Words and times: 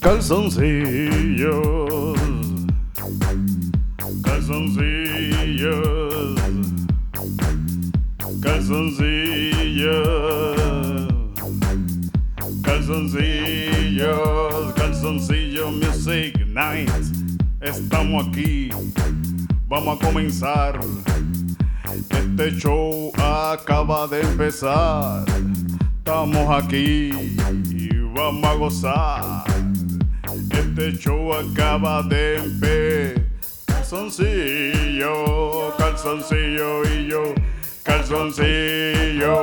Calzoncillos. 0.00 2.18
Calzoncillos. 4.24 6.40
Calzoncillos. 8.40 10.56
Calzoncillos. 12.62 14.72
Calzoncillo 14.74 15.70
Music 15.70 16.46
Night. 16.46 16.90
Estamos 17.60 18.28
aquí. 18.28 18.70
Vamos 19.68 20.00
a 20.00 20.06
comenzar. 20.06 20.80
Este 22.08 22.52
show 22.58 23.12
acaba 23.18 24.06
de 24.06 24.22
empezar. 24.22 25.26
Estamos 25.98 26.64
aquí 26.64 27.10
y 27.70 27.90
vamos 28.14 28.44
a 28.44 28.54
gozar. 28.54 29.39
Este 30.60 30.92
show 30.92 31.32
acaba 31.32 32.02
de 32.02 32.36
empezar. 32.36 33.24
Calzoncillo, 33.64 35.14
calzoncillo 35.78 36.84
y 36.84 37.08
yo. 37.08 37.34
Calzoncillo, 37.82 39.34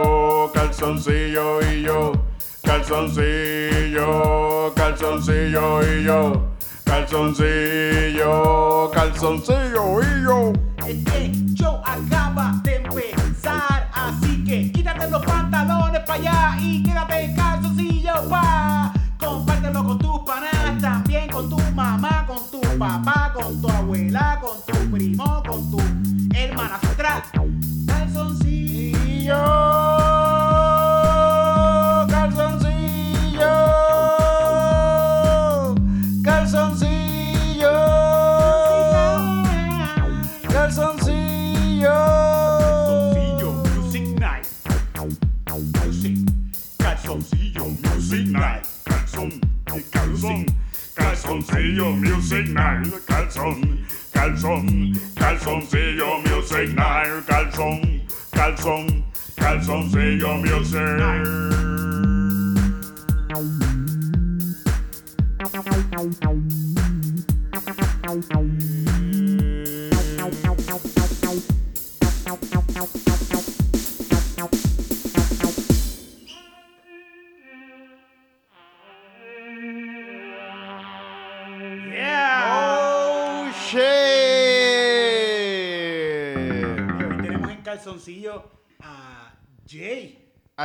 calzoncillo 0.54 1.60
y 1.72 1.82
yo. 1.82 2.12
Calzoncillo, 2.64 4.06
calzoncillo 4.76 5.82
y 5.82 6.04
yo. 6.04 6.52
Calzoncillo, 6.86 8.32
calzoncillo 8.94 10.02
y 10.02 10.24
yo. 10.24 10.54
Este 10.86 11.32
show 11.56 11.82
acaba 11.84 12.62
de 12.64 12.76
empezar, 12.76 13.90
así 13.92 14.44
que 14.44 14.72
quítate 14.72 15.10
los 15.10 15.26
pantalones 15.26 16.02
para 16.02 16.14
allá 16.14 16.58
y 16.62 16.84
quédate 16.84 17.24
en 17.24 17.36
calzoncillo 17.36 18.30
pa. 18.30 18.97
Compártelo 19.28 19.84
con 19.84 20.00
tus 20.00 20.20
panas, 20.22 20.82
también 20.82 21.30
con 21.30 21.50
tu 21.50 21.58
mamá, 21.76 22.26
con 22.26 22.40
tu 22.50 22.62
papá, 22.80 23.34
con 23.34 23.62
tu 23.62 23.68
abuela, 23.68 24.40
con 24.40 24.56
tu 24.66 24.90
primo, 24.90 25.44
con 25.46 25.70
tu. 25.70 25.78
Calzoncillo, 26.34 26.80
Calzoncillo, 27.86 29.36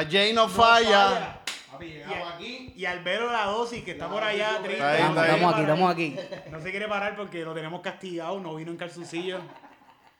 A 0.06 0.10
Jay 0.10 0.32
no 0.32 0.42
No 0.42 0.48
falla. 0.48 1.40
Papi, 1.70 1.86
Y, 1.86 1.88
llegamos 1.94 2.28
a- 2.28 2.34
aquí. 2.34 2.72
y 2.76 2.84
Albero 2.84 3.32
la 3.32 3.44
dosis 3.46 3.82
que 3.82 3.92
está 3.92 4.08
por 4.08 4.22
allá 4.22 4.58
triste. 4.62 4.72
Está 4.74 4.92
ahí, 4.92 5.02
está 5.02 5.22
ahí. 5.22 5.30
Estamos 5.30 5.52
aquí, 5.54 5.60
estamos 5.62 5.90
aquí. 5.92 6.16
No 6.50 6.60
se 6.60 6.70
quiere 6.70 6.88
parar 6.88 7.16
porque 7.16 7.44
lo 7.44 7.54
tenemos 7.54 7.80
castigado, 7.80 8.38
no 8.40 8.54
vino 8.56 8.70
en 8.70 8.76
calzoncillo. 8.76 9.38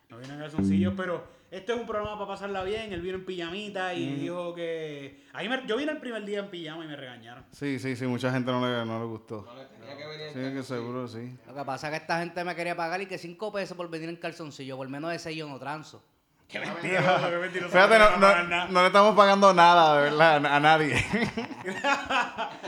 No 0.08 0.18
vino 0.18 0.34
en 0.34 0.40
calzoncillo, 0.40 0.94
pero 0.96 1.24
este 1.50 1.72
es 1.74 1.78
un 1.80 1.86
programa 1.86 2.14
para 2.18 2.28
pasarla 2.28 2.64
bien. 2.64 2.92
Él 2.92 3.00
vino 3.02 3.16
en 3.16 3.24
pijamita 3.26 3.92
y 3.94 4.14
dijo 4.14 4.54
que. 4.54 5.24
A 5.34 5.42
mí 5.42 5.48
me- 5.48 5.66
yo 5.66 5.76
vine 5.76 5.92
el 5.92 5.98
primer 5.98 6.24
día 6.24 6.38
en 6.40 6.48
pijama 6.50 6.84
y 6.84 6.88
me 6.88 6.96
regañaron. 6.96 7.44
Sí, 7.52 7.78
sí, 7.78 7.96
sí, 7.96 8.06
mucha 8.06 8.30
gente 8.32 8.50
no 8.50 8.66
le, 8.66 8.84
no 8.86 8.98
le 8.98 9.04
gustó. 9.06 9.42
No 9.42 9.54
le 9.54 9.66
tenía 9.66 9.96
que 9.96 10.06
venir 10.06 10.26
en 10.28 10.32
Sí, 10.50 10.56
que 10.56 10.62
seguro, 10.62 11.06
sí. 11.08 11.36
Lo 11.46 11.54
que 11.54 11.64
pasa 11.64 11.88
es 11.88 11.90
que 11.92 11.96
esta 11.98 12.18
gente 12.20 12.42
me 12.44 12.54
quería 12.54 12.74
pagar 12.76 13.00
y 13.02 13.06
que 13.06 13.18
5 13.18 13.52
pesos 13.52 13.76
por 13.76 13.90
venir 13.90 14.08
en 14.08 14.16
calzoncillo, 14.16 14.76
por 14.78 14.88
menos 14.88 15.10
de 15.10 15.18
6 15.18 15.36
yo 15.36 15.46
no 15.48 15.58
transo. 15.58 16.02
Qué 16.52 16.60
mentiroso, 16.60 17.30
qué 17.30 17.36
mentiroso. 17.38 17.72
Fíjate, 17.72 17.98
no, 17.98 18.16
no, 18.18 18.66
no, 18.68 18.80
le 18.82 18.86
estamos 18.88 19.16
pagando 19.16 19.54
nada, 19.54 19.96
de 19.96 20.02
verdad, 20.10 20.44
a, 20.44 20.60
nadie. 20.60 20.94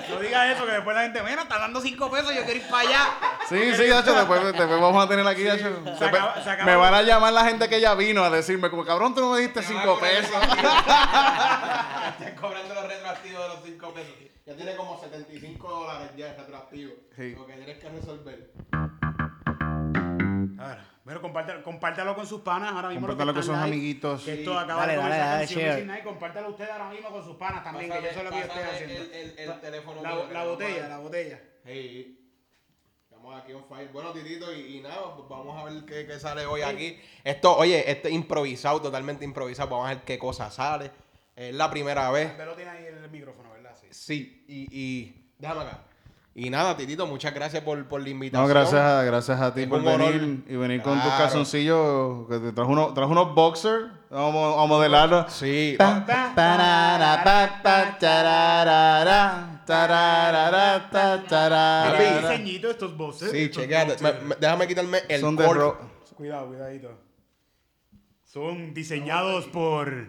no 0.08 0.20
digas 0.20 0.56
eso, 0.56 0.64
que 0.64 0.72
después 0.72 0.96
la 0.96 1.02
gente, 1.02 1.22
mira, 1.22 1.42
está 1.42 1.58
dando 1.58 1.82
5 1.82 2.10
pesos, 2.10 2.34
yo 2.34 2.44
quiero 2.44 2.60
ir 2.60 2.66
para 2.68 2.88
allá. 2.88 3.06
Sí, 3.46 3.74
sí, 3.74 3.86
Dacho, 3.86 4.14
después, 4.14 4.42
después 4.42 4.68
vamos 4.80 5.04
a 5.04 5.08
tener 5.08 5.26
aquí, 5.26 5.42
Dacho. 5.44 5.64
se 5.84 5.90
Después 5.90 6.08
acaba- 6.14 6.42
se 6.42 6.50
acaba- 6.50 6.64
me 6.70 6.76
van 6.76 6.94
a 6.94 7.02
llamar 7.02 7.32
la 7.34 7.44
gente 7.44 7.68
que 7.68 7.78
ya 7.78 7.94
vino 7.94 8.24
a 8.24 8.30
decirme, 8.30 8.70
como 8.70 8.86
cabrón, 8.86 9.14
tú 9.14 9.20
no 9.20 9.32
me 9.32 9.40
diste 9.40 9.62
cinco 9.62 9.98
pesos. 10.00 10.30
Están 10.42 12.34
cobrando 12.40 12.72
los 12.74 12.86
retroactivos 12.88 13.42
de 13.42 13.48
los 13.48 13.58
5 13.64 13.92
pesos. 13.92 14.14
Ya 14.46 14.54
tiene 14.56 14.76
como 14.76 14.98
75 14.98 15.68
dólares 15.68 16.10
ya 16.16 16.26
de 16.26 16.36
retroactivo. 16.38 16.92
Sí. 17.16 17.34
Lo 17.34 17.46
que 17.46 17.52
tienes 17.54 17.78
que 17.78 17.88
resolver. 17.90 18.50
Ahora, 20.58 20.84
bueno, 21.04 21.20
compártelo, 21.20 21.62
compártelo 21.62 22.14
con 22.14 22.26
sus 22.26 22.40
panas 22.40 22.72
ahora 22.72 22.88
mismo. 22.88 23.06
Compártelo 23.06 23.34
con 23.34 23.42
sus 23.42 23.52
live, 23.52 23.64
amiguitos. 23.64 24.24
Que 24.24 24.32
esto 24.40 24.58
acaba 24.58 24.80
Dale, 24.80 24.92
de 24.94 24.98
dale, 24.98 25.10
comenzar 25.10 25.28
dale, 25.28 25.74
Canción. 25.76 26.04
Compártelo 26.04 26.48
usted 26.48 26.70
ahora 26.70 26.90
mismo 26.90 27.10
con 27.10 27.24
sus 27.24 27.36
panas 27.36 27.62
también, 27.62 27.92
que 27.92 28.02
yo 28.02 28.08
sé 28.10 28.24
lo 28.24 28.30
que 28.30 28.36
yo 28.36 28.42
estoy 28.42 28.62
haciendo. 28.62 28.94
El, 28.94 29.12
el, 29.12 29.38
el 29.38 29.60
teléfono. 29.60 30.02
La, 30.02 30.44
botella, 30.44 30.88
la 30.88 30.98
botella. 30.98 31.40
Hey. 31.64 32.20
Estamos 33.04 33.42
aquí 33.42 33.52
on 33.52 33.64
fire. 33.68 33.88
Bueno, 33.92 34.12
Titito, 34.12 34.52
y, 34.54 34.78
y 34.78 34.80
nada, 34.80 35.14
pues 35.14 35.28
vamos 35.28 35.60
a 35.60 35.64
ver 35.64 35.84
qué, 35.84 36.06
qué 36.06 36.18
sale 36.18 36.46
hoy 36.46 36.62
aquí. 36.62 36.98
Esto, 37.22 37.56
oye, 37.56 37.90
esto 37.90 38.08
es 38.08 38.14
improvisado, 38.14 38.80
totalmente 38.80 39.24
improvisado. 39.24 39.68
Vamos 39.70 39.86
a 39.86 39.94
ver 39.94 40.04
qué 40.04 40.18
cosa 40.18 40.50
sale. 40.50 40.90
Es 41.36 41.54
la 41.54 41.70
primera 41.70 42.10
vez. 42.10 42.32
Pero 42.36 42.54
tiene 42.54 42.70
ahí 42.70 42.84
el 42.86 43.10
micrófono, 43.10 43.50
¿verdad? 43.52 43.76
Sí. 43.78 43.88
Sí, 43.90 44.44
y, 44.48 44.68
y 44.70 45.32
déjame 45.38 45.62
acá. 45.62 45.84
Y 46.36 46.50
nada, 46.50 46.76
Titito, 46.76 47.06
muchas 47.06 47.32
gracias 47.32 47.62
por, 47.62 47.86
por 47.86 48.02
la 48.02 48.08
invitación. 48.08 48.42
No, 48.42 48.48
gracias 48.52 48.80
a, 48.80 49.04
gracias 49.04 49.40
a 49.40 49.54
ti 49.54 49.62
Es 49.62 49.68
por 49.68 49.78
honor. 49.78 49.98
venir 50.12 50.44
y 50.48 50.56
venir 50.56 50.82
con 50.82 51.00
tus 51.00 51.12
calzoncillos. 51.12 52.26
Que 52.28 52.38
te 52.40 52.52
trajo, 52.52 52.72
unos, 52.72 52.92
trajo 52.92 53.12
unos 53.12 53.34
boxers. 53.36 53.86
Vamos 54.10 54.58
a 54.60 54.66
modelarlos. 54.66 55.32
Sí. 55.32 55.76
Diseñito 62.20 62.70
estos 62.70 62.96
voces. 62.96 63.30
Sí, 63.30 63.50
me- 64.02 64.34
déjame 64.40 64.66
quitarme 64.66 64.98
el 65.08 65.20
Son 65.20 65.36
de 65.36 65.52
ro- 65.52 65.78
Cuidado, 66.16 66.48
cuidadito. 66.48 66.98
Son 68.24 68.74
diseñados 68.74 69.46
por 69.46 70.08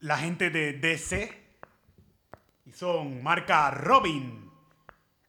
la 0.00 0.16
gente 0.18 0.48
de 0.50 0.72
DC. 0.74 1.34
Y 2.64 2.72
son 2.72 3.22
marca 3.22 3.70
Robin. 3.70 4.47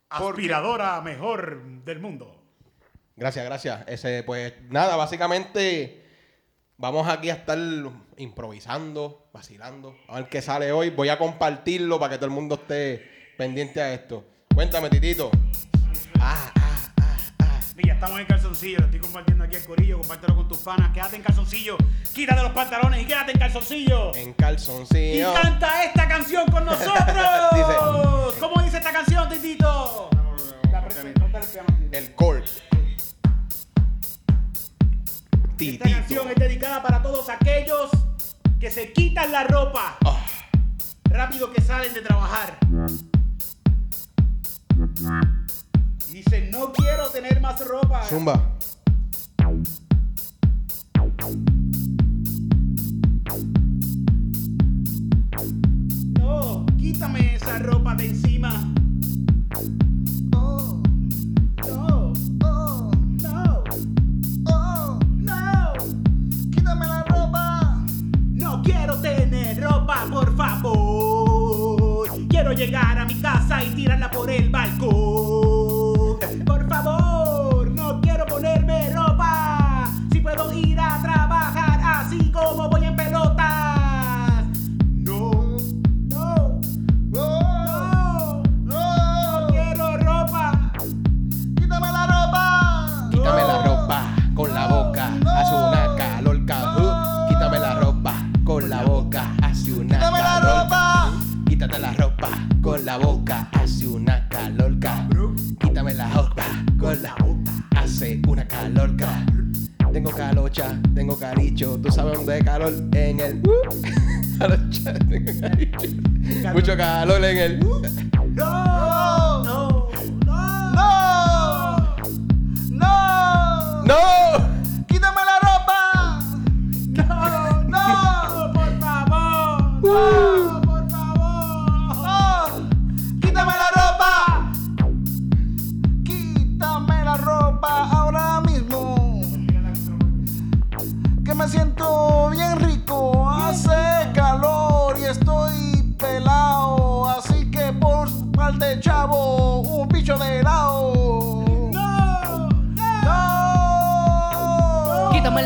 Aspiradora 0.09 1.01
mejor 1.01 1.63
del 1.83 1.99
mundo. 1.99 2.43
Gracias, 3.15 3.45
gracias. 3.45 3.87
Ese, 3.87 4.23
pues 4.23 4.53
nada, 4.69 4.95
básicamente 4.95 6.03
vamos 6.77 7.07
aquí 7.07 7.29
a 7.29 7.33
estar 7.33 7.57
improvisando, 8.17 9.29
vacilando. 9.33 9.95
A 10.07 10.15
ver 10.15 10.29
qué 10.29 10.41
sale 10.41 10.71
hoy. 10.71 10.89
Voy 10.89 11.09
a 11.09 11.17
compartirlo 11.17 12.00
para 12.00 12.11
que 12.11 12.17
todo 12.17 12.27
el 12.27 12.31
mundo 12.31 12.56
esté 12.56 13.33
pendiente 13.38 13.81
a 13.81 13.94
esto. 13.94 14.25
Cuéntame, 14.56 14.89
Titito. 14.89 15.29
Ah, 16.19 16.51
Y 17.81 17.87
ya 17.87 17.93
estamos 17.93 18.19
en 18.19 18.25
calzoncillo. 18.25 18.77
Lo 18.79 18.85
estoy 18.85 18.99
compartiendo 18.99 19.43
aquí 19.43 19.55
al 19.55 19.63
corillo. 19.63 19.97
Compártelo 19.99 20.35
con 20.35 20.47
tus 20.47 20.57
panas. 20.59 20.91
Quédate 20.93 21.15
en 21.15 21.21
calzoncillo. 21.23 21.77
Quítate 22.13 22.41
los 22.43 22.51
pantalones 22.51 23.01
y 23.01 23.05
quédate 23.05 23.31
en 23.31 23.39
calzoncillo. 23.39 24.15
En 24.15 24.29
Y 24.29 24.33
calzoncillo. 24.33 25.33
canta 25.33 25.83
esta 25.85 26.07
canción 26.07 26.45
con 26.51 26.65
nosotros. 26.65 26.95
Dice- 27.53 28.39
¿Cómo 28.39 28.61
dice 28.61 28.77
esta 28.77 28.91
canción, 28.91 29.27
Titito? 29.29 30.09
Presión, 30.83 31.13
corta 31.19 31.39
el. 31.91 31.93
El. 31.93 32.15
Esta 35.59 35.89
canción 35.89 36.29
es 36.29 36.35
dedicada 36.35 36.81
para 36.81 37.01
todos 37.01 37.27
aquellos 37.29 37.89
que 38.59 38.71
se 38.71 38.93
quitan 38.93 39.31
la 39.31 39.43
ropa 39.43 39.97
Ah, 40.05 40.25
rápido 41.05 41.51
que 41.51 41.61
salen 41.61 41.93
de 41.93 42.01
trabajar 42.01 42.57
no 46.37 46.71
quiero 46.71 47.09
tener 47.09 47.41
más 47.41 47.65
ropa. 47.67 48.03
Zumba. 48.03 48.39
No, 56.19 56.65
quítame 56.77 57.33
esa 57.35 57.57
ropa 57.59 57.95
de 57.95 58.09
encima. 58.09 58.51
Oh, 60.35 60.81
no, 61.65 62.13
oh, 62.43 62.91
no, 63.23 63.63
oh, 64.45 64.99
no. 65.15 65.73
Quítame 66.51 66.87
la 66.87 67.03
ropa. 67.05 67.85
No 68.33 68.61
quiero 68.61 69.01
tener 69.01 69.63
ropa, 69.63 70.05
por 70.11 70.35
favor. 70.35 72.07
Quiero 72.29 72.53
llegar 72.53 72.99
a 72.99 73.05
mi 73.05 73.15
casa 73.15 73.63
y 73.63 73.69
tirarla 73.71 74.11
por 74.11 74.29
el 74.29 74.49
balcón. 74.49 75.28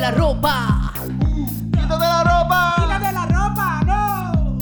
La 0.04 0.12
ropa. 0.12 0.92
¡Quítate 1.72 1.98
la 1.98 2.24
ropa! 2.26 2.76
Quítate 2.78 3.14
la 3.14 3.26
ropa, 3.26 3.82
no, 3.86 4.58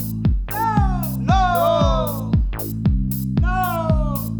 no, 1.18 2.30
¡No! 2.30 2.30
no. 3.40 4.38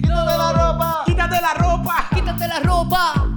¡Quítate 0.00 0.38
la 0.38 0.52
ropa! 0.54 1.02
Quítate 1.04 1.40
la 1.42 1.52
ropa, 1.52 2.08
Quítate 2.14 2.48
la 2.48 2.60
ropa. 2.60 3.29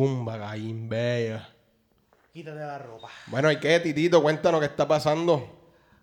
Zumba, 0.00 0.38
Gaín 0.38 0.88
Bella. 0.88 1.46
Quítate 2.32 2.58
la 2.60 2.78
ropa. 2.78 3.08
Bueno, 3.26 3.52
¿y 3.52 3.58
qué, 3.60 3.78
Titito? 3.80 4.22
Cuéntanos 4.22 4.58
qué 4.60 4.64
está 4.66 4.88
pasando. 4.88 5.46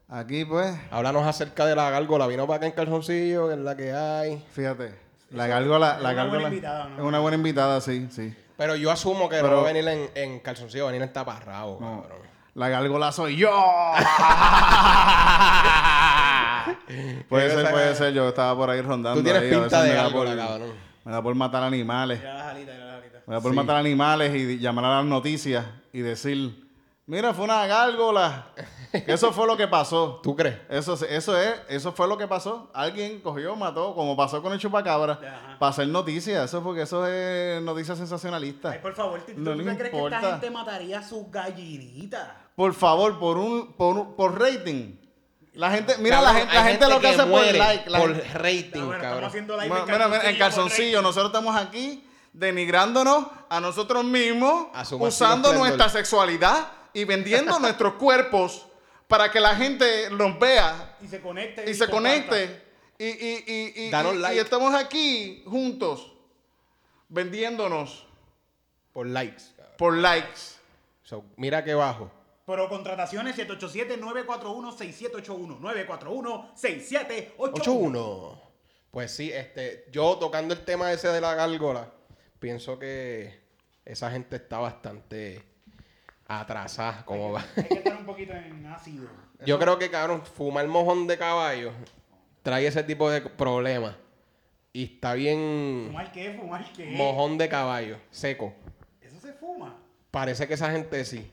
Aquí 0.08 0.46
pues, 0.46 0.78
Háblanos 0.92 1.26
acerca 1.26 1.66
de 1.66 1.76
la 1.76 1.90
gárgola. 1.90 2.28
Vino 2.28 2.46
para 2.46 2.58
acá 2.58 2.68
en 2.68 2.74
calzoncillo, 2.74 3.48
que 3.48 3.56
es 3.56 3.60
la 3.60 3.76
que 3.76 3.92
hay. 3.92 4.46
fíjate, 4.52 4.94
la 5.32 5.48
gárgola, 5.48 5.98
la 6.00 6.12
una 6.12 6.26
buena 6.26 6.48
invitada, 6.48 6.90
¿no? 6.90 6.96
es 6.98 7.02
una 7.02 7.20
buena 7.20 7.38
invitada, 7.38 7.82
sí, 7.82 8.08
sí. 8.12 8.36
Pero 8.56 8.76
yo 8.76 8.92
asumo 8.92 9.28
que 9.30 9.42
no 9.42 9.52
va 9.52 9.62
a 9.62 9.74
venir 9.74 9.88
en, 9.88 10.12
en 10.14 10.40
calzoncillo, 10.42 10.84
va 10.84 10.90
a 10.92 10.94
venir 10.94 11.08
en 11.08 11.12
taparrabo, 11.14 11.80
No, 11.82 12.02
cabrón. 12.04 12.20
la 12.54 12.70
gárgola 12.70 13.12
soy 13.12 13.36
yo. 13.38 13.50
puede 17.30 17.50
ser, 17.50 17.72
puede 17.72 17.96
ser, 17.96 18.14
yo 18.14 18.30
estaba 18.30 18.56
por 18.56 18.70
ahí 18.70 18.82
rondando. 18.82 19.20
Tú 19.20 19.24
tienes 19.24 19.42
ahí, 19.42 19.52
a 19.54 19.60
pinta 19.62 19.82
de 19.82 19.90
me 19.90 19.96
da 19.96 20.04
gárgola, 20.04 20.30
por- 20.30 20.38
cabrón. 20.48 20.72
Me 21.04 21.12
da 21.14 21.22
por 21.24 21.34
matar 21.36 21.64
animales. 21.64 22.20
Mira 22.20 22.34
las 22.36 22.48
alitas, 22.48 22.76
mira 22.76 22.86
las 22.86 22.86
alitas. 22.86 22.87
Me 23.28 23.40
por 23.42 23.52
Sí. 23.52 23.56
matar 23.56 23.76
animales 23.76 24.34
y 24.36 24.58
llamar 24.58 24.86
a 24.86 24.96
las 24.98 25.06
noticias 25.06 25.66
y 25.94 26.00
decir, 26.00 26.66
mira, 27.06 27.34
fue 27.34 27.44
una 27.44 27.68
gárgola. 27.68 28.48
Eso 29.06 29.34
fue 29.34 29.46
lo 29.46 29.58
que 29.58 29.68
pasó. 29.68 30.22
¿Tú 30.24 30.34
crees? 30.36 30.56
Eso, 30.70 30.94
eso 31.08 31.38
es, 31.38 31.56
eso 31.68 31.92
fue 31.92 32.08
lo 32.08 32.18
que 32.18 32.26
pasó. 32.26 32.72
Alguien 32.74 33.20
cogió, 33.20 33.54
mató, 33.58 33.94
como 33.94 34.16
pasó 34.16 34.42
con 34.42 34.54
el 34.54 34.60
chupacabra, 34.60 35.14
Ajá. 35.22 35.60
para 35.60 35.70
hacer 35.72 35.90
noticias. 35.90 36.46
Eso 36.46 36.64
porque 36.64 36.84
eso 36.84 37.06
es 37.06 37.62
noticias 37.62 37.98
sensacionalistas. 37.98 38.74
Ay, 38.76 38.80
por 38.82 38.96
favor, 38.96 39.20
¿tú, 39.26 39.34
No 39.36 39.52
crees 39.58 39.92
que 39.92 40.06
esta 40.06 40.22
gente 40.22 40.50
mataría 40.50 41.00
a 41.00 41.04
sus 41.04 41.30
gallinitas? 41.30 42.30
Por 42.56 42.74
favor, 42.74 43.20
por 43.20 43.38
un, 43.38 43.74
por 43.74 43.98
un- 43.98 44.16
por 44.16 44.40
rating. 44.40 44.96
La 45.54 45.70
gente, 45.72 45.96
mira, 46.00 46.18
Cabrón, 46.22 46.34
la 46.34 46.40
gente, 46.40 46.56
la 46.56 46.64
gente 46.64 46.90
lo 46.90 47.00
que 47.02 47.08
hace 47.08 47.18
por 47.18 47.28
muere 47.28 47.58
like. 47.58 47.90
la 47.90 48.00
por 48.00 48.16
gente- 48.16 48.34
rating, 48.38 48.86
bueno, 48.86 48.92
cabrón. 48.92 49.04
estamos 49.04 49.24
haciendo 49.28 49.54
live 49.58 49.70
Mira, 49.70 49.86
mira, 49.86 50.08
mira, 50.08 50.30
en 50.30 50.38
calzoncillo, 50.38 51.02
nosotros 51.02 51.26
estamos 51.28 51.56
aquí 51.56 52.07
denigrándonos 52.38 53.26
a 53.50 53.60
nosotros 53.60 54.04
mismos, 54.04 54.68
usando 54.92 55.50
esplendor. 55.50 55.56
nuestra 55.58 55.90
sexualidad 55.90 56.72
y 56.94 57.04
vendiendo 57.04 57.60
nuestros 57.68 57.94
cuerpos 57.94 58.66
para 59.08 59.32
que 59.32 59.40
la 59.40 59.56
gente 59.56 60.10
los 60.12 60.38
vea 60.40 60.98
Y 61.02 61.08
se 61.08 61.22
conecte. 61.22 61.70
y 61.70 61.74
se 61.74 61.88
conecte. 61.90 62.68
Y, 63.00 63.06
y, 63.06 63.44
y, 63.48 63.74
y, 63.86 63.90
Danos 63.90 64.16
y- 64.16 64.18
like. 64.18 64.36
y 64.36 64.40
estamos 64.40 64.74
aquí 64.74 65.44
juntos 65.48 66.12
vendiéndonos 67.10 68.06
Por 68.94 69.08
likes, 69.08 69.44
cabrón. 69.56 69.74
por 69.78 69.98
likes. 69.98 70.42
So, 71.04 71.24
mira 71.38 71.64
que 71.64 71.74
bajo. 71.74 72.12
Pero 72.46 72.68
contrataciones 72.70 73.36
787-941-6781. 73.38 75.60
941-6781. 75.60 77.32
8-1. 77.38 78.42
Pues 78.92 79.16
sí, 79.16 79.32
este, 79.32 79.86
yo 79.92 80.18
tocando 80.18 80.54
el 80.54 80.64
tema 80.66 80.92
ese 80.92 81.08
de 81.10 81.22
la 81.22 81.36
gárgola, 81.36 81.92
pienso 82.40 82.80
que 82.80 83.40
esa 83.86 84.12
gente 84.12 84.36
está 84.36 84.60
bastante 84.60 85.44
atrasada, 86.28 87.06
como 87.06 87.32
va. 87.32 87.46
Hay 87.56 87.64
que 87.64 87.74
estar 87.76 87.98
un 87.98 88.06
poquito 88.06 88.34
en 88.34 88.66
ácido. 88.66 89.08
Yo 89.46 89.60
creo 89.60 89.78
que, 89.78 89.90
cabrón, 89.90 90.24
fumar 90.26 90.68
mojón 90.68 91.08
de 91.08 91.18
caballo 91.18 91.72
trae 92.44 92.68
ese 92.68 92.84
tipo 92.84 93.10
de 93.10 93.22
problemas. 93.22 93.96
Y 94.74 94.84
está 94.84 95.14
bien 95.14 95.86
¿Fumar 95.88 96.12
qué? 96.12 96.34
¿Fumar 96.40 96.74
qué? 96.74 96.86
mojón 96.92 97.38
de 97.38 97.50
caballo, 97.50 97.98
seco. 98.12 98.54
Eso 99.02 99.20
se 99.20 99.34
fuma. 99.34 99.76
Parece 100.12 100.48
que 100.48 100.54
esa 100.54 100.72
gente 100.72 101.04
sí. 101.06 101.32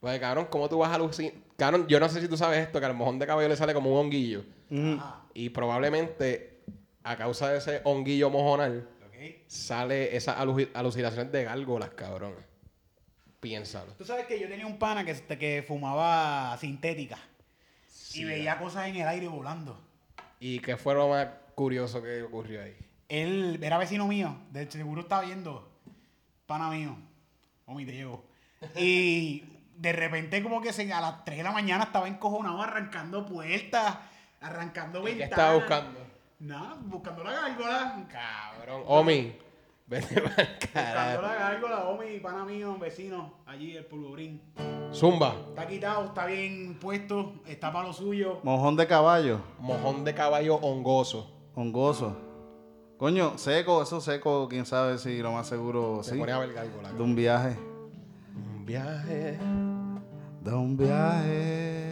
Pues, 0.00 0.18
cabrón, 0.18 0.46
¿cómo 0.48 0.68
tú 0.68 0.78
vas 0.78 0.92
a 0.92 0.98
lucir? 0.98 1.42
Cabrón, 1.56 1.86
yo 1.88 2.00
no 2.00 2.08
sé 2.08 2.20
si 2.20 2.28
tú 2.28 2.36
sabes 2.36 2.60
esto, 2.60 2.80
que 2.80 2.86
al 2.86 2.94
mojón 2.94 3.18
de 3.18 3.26
caballo 3.26 3.48
le 3.48 3.56
sale 3.56 3.74
como 3.74 3.92
un 3.92 3.98
honguillo. 3.98 4.44
Ajá. 4.70 5.24
Y 5.34 5.50
probablemente, 5.50 6.62
a 7.02 7.16
causa 7.16 7.50
de 7.50 7.58
ese 7.58 7.80
honguillo 7.84 8.30
mojonal. 8.30 8.88
Sale 9.46 10.16
esas 10.16 10.36
alu- 10.38 10.70
alucinaciones 10.74 11.30
de 11.32 11.44
gárgolas, 11.44 11.90
cabrón. 11.90 12.34
Piénsalo. 13.40 13.92
Tú 13.94 14.04
sabes 14.04 14.26
que 14.26 14.38
yo 14.38 14.48
tenía 14.48 14.66
un 14.66 14.78
pana 14.78 15.04
que, 15.04 15.12
este, 15.12 15.38
que 15.38 15.64
fumaba 15.66 16.56
sintética. 16.58 17.18
y 18.12 18.24
veía 18.24 18.58
cosas 18.58 18.88
en 18.88 18.96
el 18.96 19.06
aire 19.08 19.28
volando. 19.28 19.80
¿Y 20.40 20.58
qué 20.60 20.76
fue 20.76 20.94
lo 20.94 21.08
más 21.08 21.28
curioso 21.54 22.02
que 22.02 22.22
ocurrió 22.22 22.62
ahí? 22.62 22.76
Él 23.08 23.58
era 23.62 23.78
vecino 23.78 24.06
mío, 24.06 24.36
de 24.50 24.70
seguro 24.70 25.02
estaba 25.02 25.22
viendo, 25.22 25.70
pana 26.46 26.70
mío, 26.70 26.96
homie, 27.66 27.86
te 27.86 27.92
llevo. 27.92 28.24
Y 28.76 29.44
de 29.76 29.92
repente 29.92 30.42
como 30.42 30.60
que 30.60 30.72
se, 30.72 30.92
a 30.92 31.00
las 31.00 31.24
3 31.24 31.38
de 31.38 31.44
la 31.44 31.52
mañana 31.52 31.84
estaba 31.84 32.08
encojonado 32.08 32.60
arrancando 32.62 33.24
puertas, 33.26 33.96
arrancando 34.40 35.00
¿Y 35.00 35.12
qué 35.12 35.18
ventanas. 35.20 35.30
estaba 35.30 35.54
buscando? 35.54 36.06
Nada, 36.40 36.78
buscando 36.86 37.22
la 37.24 37.32
gárgola. 37.32 38.06
Cabrón. 38.10 38.82
Omi, 38.86 39.32
vete 39.86 40.20
para 40.22 40.42
el 40.42 40.48
Buscando 40.58 41.22
la 41.22 41.34
gárgola, 41.34 41.84
homie, 41.88 42.18
pana 42.20 42.44
mío, 42.44 42.76
vecino, 42.78 43.34
allí 43.46 43.76
el 43.76 43.84
polvorín. 43.84 44.40
Zumba, 44.92 45.34
Está 45.50 45.66
quitado, 45.68 46.06
está 46.06 46.26
bien 46.26 46.78
puesto, 46.80 47.34
está 47.46 47.70
para 47.72 47.88
lo 47.88 47.92
suyo. 47.92 48.40
Mojón 48.42 48.76
de 48.76 48.86
caballo, 48.86 49.40
mojón 49.58 50.04
de 50.04 50.14
caballo 50.14 50.56
hongoso. 50.56 51.30
hongoso. 51.54 52.16
Coño, 52.96 53.38
seco, 53.38 53.82
eso 53.82 54.00
seco, 54.00 54.46
quién 54.48 54.66
sabe 54.66 54.98
si 54.98 55.18
lo 55.22 55.32
más 55.32 55.46
seguro, 55.46 56.02
Se 56.02 56.12
sí. 56.12 56.18
pone 56.18 56.32
a 56.32 56.38
ver 56.38 56.52
gárgola. 56.52 56.92
De 56.92 57.02
un 57.02 57.14
viaje. 57.14 57.56
Un 58.34 58.64
viaje. 58.66 59.38
De 60.42 60.52
un 60.54 60.76
viaje. 60.76 61.89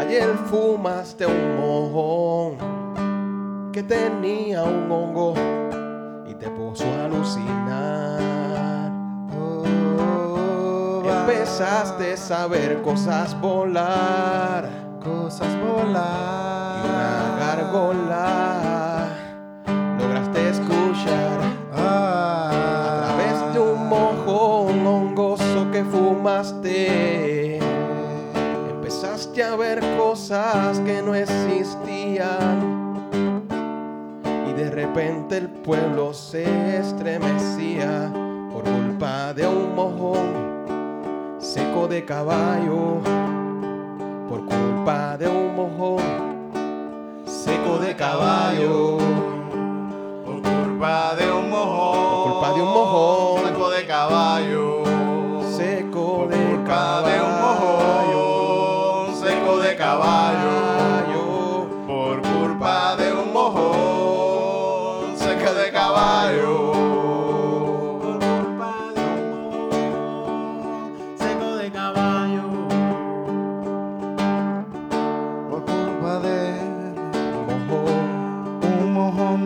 Ayer 0.00 0.26
fumaste 0.46 1.26
un 1.26 1.56
mojón 1.60 2.56
que 3.72 3.82
tenía 3.82 4.62
un 4.62 4.90
hongo 4.90 5.34
y 6.26 6.32
te 6.34 6.48
puso 6.48 6.84
a 6.84 7.04
alucinar. 7.04 8.90
Oh, 9.38 11.02
Empezaste 11.04 12.14
a 12.14 12.16
saber 12.16 12.80
cosas 12.80 13.38
volar, 13.38 14.66
cosas 15.02 15.54
volar. 15.60 16.86
Y 16.86 16.88
una 16.88 17.36
gárgola. 17.38 18.61
A 29.40 29.56
ver 29.56 29.80
cosas 29.96 30.78
que 30.80 31.00
no 31.00 31.14
existían. 31.14 33.08
Y 34.46 34.52
de 34.52 34.70
repente 34.70 35.38
el 35.38 35.48
pueblo 35.48 36.12
se 36.12 36.76
estremecía 36.76 38.12
por 38.52 38.62
culpa 38.62 39.32
de 39.32 39.46
un 39.46 39.74
mojón 39.74 41.38
seco 41.38 41.88
de 41.88 42.04
caballo. 42.04 43.00
Por 44.28 44.44
culpa 44.44 45.16
de 45.16 45.28
un 45.28 45.56
mojón 45.56 47.24
seco 47.24 47.78
de 47.78 47.96
caballo. 47.96 48.98
Por 50.26 50.42
culpa 50.42 51.14
de 51.16 51.32
un 51.32 51.48
mojón. 51.48 52.24
Por 52.24 52.32
culpa 52.32 52.52
de 52.52 52.62
un 52.62 52.72
mojón. 52.72 53.44
Seco 53.46 53.70
de 53.70 53.86
caballo. 53.86 54.51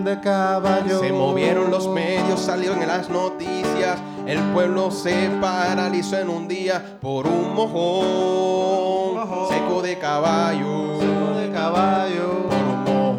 De 0.06 0.18
caballo. 0.20 1.00
Se 1.00 1.12
movieron 1.12 1.70
los 1.70 1.86
medios, 1.88 2.40
salió 2.40 2.72
en 2.72 2.86
las 2.86 3.10
noticias. 3.10 3.98
El 4.26 4.40
pueblo 4.54 4.90
se 4.90 5.28
paralizó 5.40 6.16
en 6.18 6.30
un 6.30 6.48
día 6.48 6.98
por 7.00 7.26
un 7.26 7.54
mojón 7.54 9.14
Mojón. 9.16 9.48
seco 9.50 9.82
de 9.82 9.98
caballo. 9.98 10.98
Seco 10.98 11.38
de 11.38 11.50
caballo. 11.52 12.48
Por 12.48 12.94
un 12.94 13.18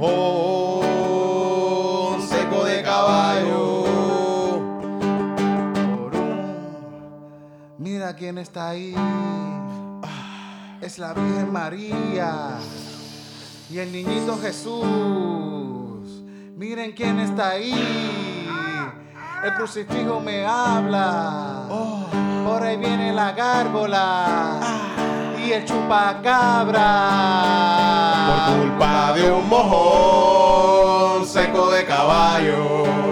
mojón 0.88 2.22
seco 2.28 2.64
de 2.66 2.82
caballo. 2.84 3.84
Por 5.98 6.16
un- 6.16 7.76
Mira 7.78 8.16
quién 8.16 8.38
está 8.40 8.70
ahí. 8.70 8.96
Es 10.82 10.98
la 11.00 11.14
Virgen 11.14 11.52
María 11.52 12.58
y 13.70 13.78
el 13.80 13.92
niñito 13.92 14.38
Jesús. 14.42 14.86
Miren 16.58 16.92
quién 16.94 17.20
está 17.20 17.52
ahí. 17.52 17.72
El 19.44 19.54
crucifijo 19.54 20.20
me 20.20 20.44
habla. 20.44 21.68
Por 22.48 22.64
ahí 22.64 22.78
viene 22.78 23.14
la 23.14 23.32
gárgola 23.34 24.60
y 25.38 25.52
el 25.52 25.64
chupacabra. 25.66 26.82
Por 28.28 28.56
culpa 28.60 29.14
de 29.14 29.32
un 29.32 29.48
mojón 29.48 31.28
seco 31.28 31.70
de 31.70 31.86
caballo. 31.86 33.07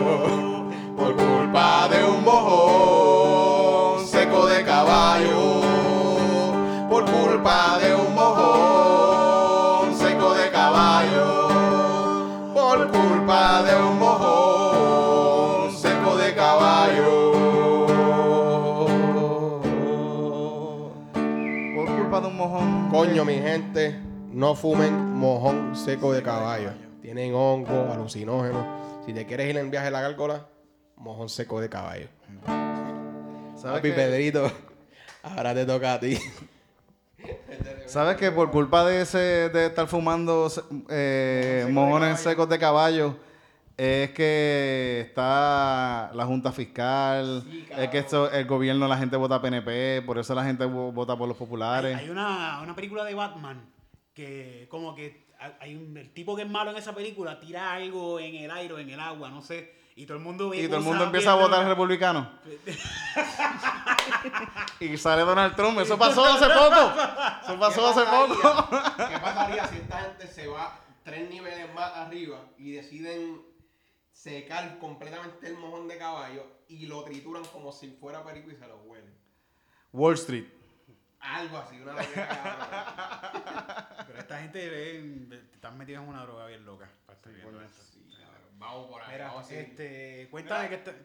Coño, 22.95 23.25
mi 23.25 23.33
gente, 23.33 23.99
no 24.31 24.55
fumen 24.55 24.95
mojón 25.15 25.75
seco 25.75 26.13
de 26.13 26.23
caballo. 26.23 26.71
Tienen 27.01 27.35
hongo, 27.35 27.91
alucinógenos. 27.91 28.65
Si 29.05 29.11
te 29.11 29.25
quieres 29.25 29.49
ir 29.49 29.57
en 29.57 29.69
viaje 29.69 29.87
a 29.87 29.91
la 29.91 29.99
gárgola, 29.99 30.47
mojón 30.95 31.27
seco 31.27 31.59
de 31.59 31.67
caballo. 31.67 32.07
¿Sabes 33.57 33.79
Papi? 33.79 33.91
Pedrito, 33.91 34.49
ahora 35.23 35.53
te 35.53 35.65
toca 35.65 35.95
a 35.95 35.99
ti. 35.99 36.17
¿Sabes 37.85 38.15
que 38.15 38.31
por 38.31 38.49
culpa 38.49 38.85
de 38.85 39.01
ese 39.01 39.49
de 39.49 39.65
estar 39.65 39.87
fumando 39.87 40.49
eh, 40.87 41.67
mojones 41.69 42.21
secos 42.21 42.47
de 42.47 42.59
caballo 42.59 43.17
es 43.77 44.11
que 44.11 45.01
está 45.07 46.11
la 46.13 46.25
junta 46.25 46.51
fiscal, 46.51 47.43
es 47.77 47.89
que 47.89 47.97
esto, 47.97 48.31
el 48.31 48.45
gobierno 48.45 48.87
la 48.87 48.97
gente 48.97 49.17
vota 49.17 49.41
PNP, 49.41 50.01
por 50.05 50.17
eso 50.17 50.33
la 50.33 50.43
gente 50.45 50.65
vo- 50.65 50.93
vota 50.93 51.17
por 51.17 51.27
los 51.27 51.37
populares. 51.37 51.97
Hay 51.97 52.09
una, 52.09 52.61
una 52.61 52.75
película 52.75 53.03
de 53.03 53.13
Batman 53.13 53.61
que 54.13 54.67
como 54.71 54.95
que 54.95 55.25
hay 55.59 55.75
un, 55.75 55.95
el 55.97 56.11
tipo 56.13 56.35
que 56.35 56.43
es 56.43 56.49
malo 56.49 56.71
en 56.71 56.77
esa 56.77 56.95
película 56.95 57.39
tira 57.39 57.73
algo 57.73 58.19
en 58.19 58.35
el 58.35 58.51
aire 58.51 58.73
o 58.73 58.79
en 58.79 58.89
el 58.89 58.99
agua, 58.99 59.29
no 59.29 59.41
sé, 59.41 59.75
y 59.97 60.05
todo 60.05 60.17
el 60.17 60.23
mundo 60.23 60.53
Y 60.53 60.65
todo 60.67 60.77
el 60.77 60.83
mundo 60.83 61.03
empieza 61.03 61.33
a 61.33 61.35
votar 61.35 61.65
republicano. 61.67 62.29
y 64.79 64.97
sale 64.97 65.21
Donald 65.23 65.55
Trump. 65.55 65.79
Eso 65.79 65.97
pasó 65.97 66.25
hace 66.25 66.45
poco. 66.45 66.93
Eso 67.43 67.59
pasó 67.59 67.87
hace 67.87 68.01
poco. 68.03 68.69
¿Qué 69.09 69.17
pasaría 69.19 69.67
si 69.67 69.77
esta 69.77 69.97
gente 69.99 70.27
se 70.27 70.47
va 70.47 70.79
tres 71.03 71.29
niveles 71.29 71.73
más 71.73 71.91
arriba 71.95 72.39
y 72.57 72.71
deciden 72.71 73.41
secar 74.25 74.79
completamente 74.79 75.47
el 75.47 75.55
mojón 75.55 75.87
de 75.87 75.99
caballo 75.99 76.47
y 76.67 76.87
lo 76.87 77.03
trituran 77.03 77.45
como 77.45 77.71
si 77.71 77.91
fuera 77.91 78.23
perico 78.23 78.49
y 78.49 78.55
se 78.55 78.67
lo 78.67 78.77
huelen? 78.77 79.13
Wall 79.93 80.15
Street. 80.15 80.45
Algo 81.19 81.57
así, 81.57 81.79
una 81.79 81.93
loquera 81.93 82.27
cabrón. 82.27 83.85
Pero 84.07 84.19
esta 84.19 84.41
gente 84.41 84.67
ve, 84.67 85.41
están 85.53 85.77
metidos 85.77 86.01
en 86.03 86.09
una 86.09 86.23
droga 86.23 86.47
bien 86.47 86.65
loca. 86.65 86.89
para 87.05 87.17
estar 87.17 87.33
viendo 87.33 87.61
esto. 87.61 87.81
Vamos 88.57 88.87
por 88.87 89.01
ahí, 89.03 89.11
Mira, 89.11 89.27
vamos 89.27 89.51
este, 89.51 90.27
cuéntame 90.31 90.69
qué, 90.69 90.75
está- 90.75 90.95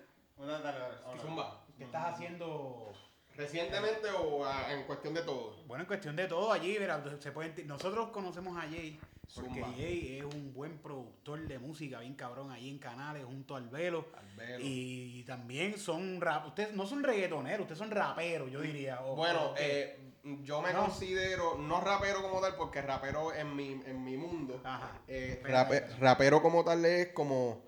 Zumba. 1.21 1.67
qué 1.77 1.85
estás 1.85 2.15
haciendo. 2.15 2.93
¿Recientemente 3.37 4.09
o 4.11 4.47
ah, 4.47 4.73
en 4.73 4.85
cuestión 4.85 5.13
de 5.13 5.23
todo? 5.23 5.63
Bueno, 5.67 5.83
en 5.83 5.87
cuestión 5.89 6.17
de 6.17 6.27
todo 6.27 6.53
allí, 6.53 6.79
verá, 6.79 7.03
se 7.21 7.33
pueden 7.33 7.67
nosotros 7.67 8.09
conocemos 8.11 8.57
a 8.57 8.63
Jay 8.63 8.99
porque 9.35 9.61
Zumba. 9.61 9.73
Jay 9.77 10.19
es 10.19 10.35
un 10.35 10.53
buen 10.53 10.79
productor 10.79 11.47
de 11.47 11.59
música, 11.59 12.01
bien 12.01 12.15
cabrón, 12.15 12.51
allí 12.51 12.69
en 12.71 12.79
canales 12.79 13.25
junto 13.25 13.57
al 13.57 13.69
Velo. 13.69 14.07
Al 14.17 14.37
Velo. 14.37 14.59
Y 14.65 15.23
también 15.25 15.79
son 15.79 16.21
rap, 16.21 16.47
ustedes 16.47 16.73
no 16.75 16.87
son 16.87 17.03
reggaetoneros, 17.05 17.61
ustedes 17.63 17.79
son 17.79 17.91
raperos, 17.91 18.51
yo 18.51 18.61
diría. 18.61 19.01
o- 19.03 19.15
Bueno, 19.17 19.55
eh, 19.59 19.99
yo 20.43 20.61
me 20.63 20.73
No. 20.73 20.81
considero, 20.87 21.57
no 21.59 21.81
rapero 21.81 22.23
como 22.23 22.41
tal, 22.41 22.57
porque 22.57 22.83
rapero 22.83 23.33
en 23.35 23.55
mi, 23.55 23.81
en 23.87 24.05
mi 24.05 24.17
mundo, 24.17 24.61
Ajá. 24.65 25.01
eh, 25.09 25.41
rape- 25.45 25.87
rapero 25.99 26.43
como 26.43 26.65
tal 26.65 26.85
es 26.85 27.09
como 27.09 27.63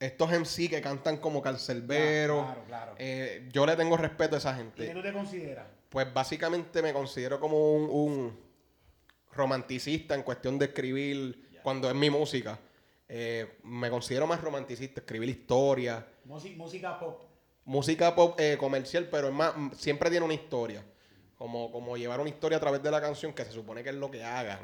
estos 0.00 0.32
MC 0.32 0.68
que 0.68 0.80
cantan 0.80 1.18
como 1.18 1.40
Calcerbero. 1.40 2.42
Claro, 2.44 2.64
claro. 2.66 2.94
Eh, 2.98 3.48
yo 3.52 3.66
le 3.66 3.76
tengo 3.76 3.96
respeto 3.96 4.34
a 4.34 4.38
esa 4.38 4.50
¿Y 4.52 4.54
qué 4.54 4.58
gente. 4.86 4.88
tú 4.94 5.02
te 5.02 5.12
consideras? 5.12 5.66
Pues 5.90 6.12
básicamente 6.12 6.82
me 6.82 6.92
considero 6.92 7.38
como 7.38 7.72
un, 7.74 7.88
un 7.90 8.51
romanticista 9.32 10.14
en 10.14 10.22
cuestión 10.22 10.58
de 10.58 10.66
escribir 10.66 11.50
cuando 11.62 11.88
es 11.88 11.94
mi 11.94 12.10
música. 12.10 12.58
Eh, 13.08 13.58
me 13.64 13.90
considero 13.90 14.26
más 14.26 14.40
romanticista, 14.40 15.00
escribir 15.00 15.28
historias. 15.28 16.02
Música, 16.24 16.98
pop. 16.98 17.22
música 17.64 18.14
pop 18.14 18.38
eh, 18.40 18.56
comercial, 18.58 19.08
pero 19.10 19.28
es 19.28 19.34
más, 19.34 19.52
siempre 19.76 20.10
tiene 20.10 20.24
una 20.24 20.34
historia. 20.34 20.84
Como, 21.36 21.72
como 21.72 21.96
llevar 21.96 22.20
una 22.20 22.30
historia 22.30 22.58
a 22.58 22.60
través 22.60 22.82
de 22.82 22.90
la 22.90 23.00
canción, 23.00 23.32
que 23.32 23.44
se 23.44 23.50
supone 23.50 23.82
que 23.82 23.90
es 23.90 23.96
lo 23.96 24.10
que 24.10 24.22
hagan. 24.22 24.60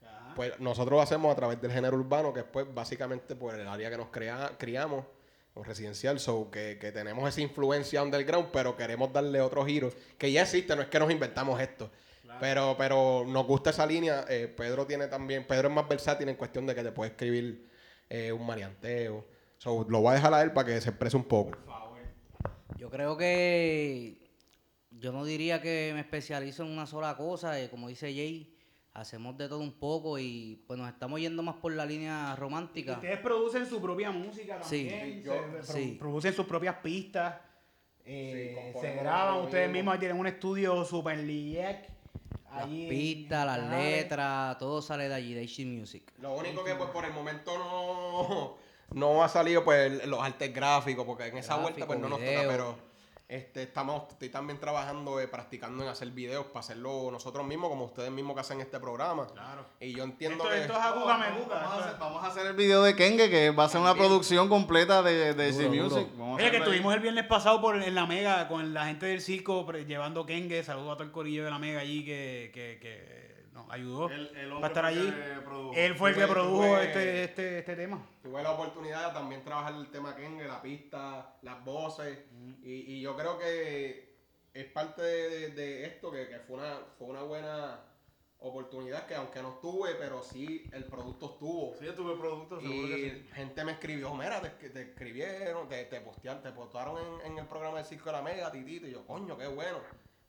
Ajá. 0.00 0.32
Pues 0.36 0.60
nosotros 0.60 0.96
lo 0.96 1.02
hacemos 1.02 1.32
a 1.32 1.36
través 1.36 1.60
del 1.60 1.72
género 1.72 1.96
urbano, 1.96 2.32
que 2.32 2.40
es 2.40 2.46
pues 2.46 2.72
básicamente 2.72 3.34
por 3.34 3.54
el 3.54 3.66
área 3.66 3.90
que 3.90 3.96
nos 3.96 4.08
crea, 4.08 4.52
criamos, 4.56 5.04
o 5.54 5.64
residencial, 5.64 6.20
so 6.20 6.48
que, 6.50 6.78
que 6.80 6.92
tenemos 6.92 7.28
esa 7.28 7.40
influencia 7.40 8.02
underground, 8.02 8.50
pero 8.52 8.76
queremos 8.76 9.12
darle 9.12 9.40
otro 9.40 9.66
giro, 9.66 9.92
que 10.16 10.30
ya 10.30 10.42
existe, 10.42 10.76
no 10.76 10.82
es 10.82 10.88
que 10.88 11.00
nos 11.00 11.10
inventamos 11.10 11.60
esto. 11.60 11.90
Pero, 12.40 12.74
pero 12.78 13.24
nos 13.26 13.46
gusta 13.46 13.70
esa 13.70 13.86
línea. 13.86 14.24
eh, 14.28 14.48
Pedro 14.48 14.86
tiene 14.86 15.06
también, 15.08 15.46
Pedro 15.46 15.68
es 15.68 15.74
más 15.74 15.88
versátil 15.88 16.28
en 16.28 16.36
cuestión 16.36 16.66
de 16.66 16.74
que 16.74 16.82
te 16.82 16.92
puede 16.92 17.10
escribir 17.10 17.68
eh, 18.08 18.32
un 18.32 18.44
marianteo. 18.46 19.26
So, 19.58 19.84
lo 19.88 20.00
voy 20.00 20.12
a 20.12 20.14
dejar 20.14 20.32
a 20.34 20.42
él 20.42 20.52
para 20.52 20.66
que 20.68 20.80
se 20.80 20.88
exprese 20.90 21.16
un 21.16 21.24
poco. 21.24 21.58
Yo 22.76 22.88
creo 22.90 23.16
que 23.16 24.30
yo 24.90 25.12
no 25.12 25.24
diría 25.24 25.60
que 25.60 25.90
me 25.94 26.00
especializo 26.00 26.64
en 26.64 26.70
una 26.70 26.86
sola 26.86 27.16
cosa, 27.16 27.60
eh, 27.60 27.68
como 27.68 27.88
dice 27.88 28.06
Jay, 28.14 28.56
hacemos 28.94 29.36
de 29.36 29.48
todo 29.48 29.60
un 29.60 29.78
poco 29.78 30.18
y 30.18 30.64
pues 30.66 30.78
nos 30.78 30.88
estamos 30.88 31.20
yendo 31.20 31.42
más 31.42 31.56
por 31.56 31.72
la 31.72 31.84
línea 31.86 32.34
romántica. 32.36 32.94
Ustedes 32.94 33.20
producen 33.20 33.66
su 33.66 33.80
propia 33.80 34.10
música 34.10 34.58
también. 34.58 35.20
Sí, 35.20 35.22
yo- 35.24 35.62
se- 35.62 35.72
sí. 35.72 35.96
Producen 35.98 36.32
sus 36.32 36.46
propias 36.46 36.76
pistas. 36.76 37.34
eh, 38.04 38.72
Sí, 38.74 38.80
se 38.80 38.94
graban 38.96 39.44
ustedes 39.44 39.70
mismos. 39.70 39.98
Tienen 39.98 40.18
un 40.18 40.26
estudio 40.26 40.84
super 40.84 41.18
liac. 41.18 41.86
Las 42.50 42.64
allí 42.64 42.88
pistas, 42.88 43.46
las 43.46 43.70
letras, 43.70 44.58
todo 44.58 44.82
sale 44.82 45.08
de 45.08 45.14
allí, 45.14 45.34
de 45.34 45.44
HC 45.44 45.66
Music. 45.66 46.02
Lo 46.18 46.34
único 46.34 46.64
que 46.64 46.74
pues 46.74 46.90
por 46.90 47.04
el 47.04 47.12
momento 47.12 47.56
no, 47.56 48.56
no 48.92 49.22
ha 49.22 49.28
salido 49.28 49.64
pues 49.64 50.06
los 50.06 50.20
artes 50.20 50.52
gráficos, 50.52 51.06
porque 51.06 51.26
en 51.26 51.38
esa 51.38 51.56
vuelta 51.56 51.86
pues 51.86 51.98
no 51.98 52.08
nos 52.08 52.18
toca, 52.18 52.42
pero 52.46 52.89
este, 53.32 53.62
estamos, 53.62 54.02
estoy 54.10 54.28
también 54.28 54.58
trabajando, 54.58 55.20
eh, 55.20 55.28
practicando 55.28 55.84
en 55.84 55.88
hacer 55.88 56.10
videos 56.10 56.46
para 56.46 56.60
hacerlo 56.60 57.10
nosotros 57.12 57.46
mismos, 57.46 57.70
como 57.70 57.84
ustedes 57.84 58.10
mismos 58.10 58.34
que 58.34 58.40
hacen 58.40 58.60
este 58.60 58.80
programa. 58.80 59.28
Claro. 59.28 59.64
Y 59.78 59.92
yo 59.92 60.02
entiendo 60.02 60.42
Esto, 60.44 60.54
que... 60.56 60.60
esto 60.62 60.72
es 60.72 60.78
Acuga 60.84 61.16
me 61.16 61.24
Vamos, 61.26 61.38
gusta. 61.40 61.54
vamos 61.54 61.72
a 61.72 61.78
hacer, 61.78 61.92
es- 61.92 61.98
vamos 62.00 62.24
a 62.24 62.26
hacer 62.26 62.46
el 62.46 62.56
video 62.56 62.82
de 62.82 62.96
Kenge, 62.96 63.30
que 63.30 63.50
va 63.50 63.64
a 63.64 63.68
ser 63.68 63.80
una 63.80 63.90
También. 63.90 64.08
producción 64.08 64.48
completa 64.48 65.02
de, 65.04 65.34
de 65.34 65.52
Duro. 65.52 65.68
Music. 65.84 66.08
Vamos 66.16 66.40
a 66.40 66.42
Oye, 66.42 66.50
que 66.50 66.56
estuvimos 66.56 66.92
el 66.92 67.00
viernes 67.00 67.26
pasado 67.26 67.60
por, 67.60 67.80
en 67.80 67.94
la 67.94 68.06
Mega 68.06 68.48
con 68.48 68.74
la 68.74 68.86
gente 68.86 69.06
del 69.06 69.20
circo 69.20 69.64
pre- 69.64 69.84
llevando 69.84 70.26
Kenge. 70.26 70.64
Saludos 70.64 70.90
a 70.92 70.94
todo 70.96 71.04
el 71.04 71.12
corillo 71.12 71.44
de 71.44 71.50
la 71.50 71.58
Mega 71.60 71.80
allí 71.80 72.04
que, 72.04 72.50
que, 72.52 72.78
que 72.82 73.29
nos 73.62 73.70
ayudó 73.70 74.08
El- 74.10 74.36
el 74.36 74.50
para 74.54 74.66
estar 74.68 74.84
fue 74.84 74.92
el 74.92 74.98
allí. 74.98 75.10
que 75.10 75.40
produjo. 75.40 75.74
Él 75.76 75.94
fue 75.94 76.10
el 76.10 76.16
que 76.16 76.26
produjo 76.26 76.62
tuve- 76.64 76.84
este, 76.84 77.24
este, 77.24 77.58
este 77.60 77.76
tema. 77.76 78.06
Tuve 78.22 78.42
la 78.42 78.52
oportunidad 78.52 79.08
de 79.08 79.14
también 79.14 79.42
trabajar 79.44 79.74
el 79.74 79.90
tema 79.90 80.14
Kenge, 80.16 80.46
la 80.46 80.60
pista, 80.62 81.36
las 81.42 81.64
voces. 81.64 82.18
y, 82.62 82.94
y 82.96 83.00
yo 83.00 83.16
creo 83.16 83.38
que 83.38 84.14
es 84.52 84.64
parte 84.66 85.02
de, 85.02 85.28
de- 85.30 85.50
de 85.50 85.86
esto 85.86 86.10
que, 86.10 86.28
que 86.28 86.38
fue, 86.40 86.56
una, 86.56 86.78
fue 86.98 87.06
una 87.08 87.22
buena 87.22 87.80
oportunidad 88.42 89.06
que 89.06 89.14
aunque 89.14 89.42
no 89.42 89.50
estuve, 89.50 89.94
pero 89.96 90.22
sí 90.22 90.64
el 90.72 90.84
producto 90.84 91.32
estuvo. 91.32 91.74
Sí, 91.78 91.84
yo 91.84 91.94
tuve 91.94 92.16
productos, 92.16 92.62
seguro 92.62 92.88
que 92.88 92.98
Y 92.98 93.10
sí. 93.10 93.28
gente 93.34 93.64
me 93.64 93.72
escribió, 93.72 94.14
mira, 94.14 94.40
te, 94.40 94.48
te 94.70 94.80
escribieron, 94.82 95.68
te, 95.68 95.84
te 95.84 96.00
postearon, 96.00 96.42
te 96.42 96.50
postaron 96.52 96.96
en, 97.20 97.32
en 97.32 97.38
el 97.38 97.46
programa 97.46 97.76
del 97.78 97.86
Circo 97.86 98.06
de 98.06 98.12
la 98.12 98.22
Mega, 98.22 98.50
titito, 98.50 98.86
y 98.86 98.92
yo, 98.92 99.06
coño, 99.06 99.36
qué 99.36 99.46
bueno. 99.46 99.78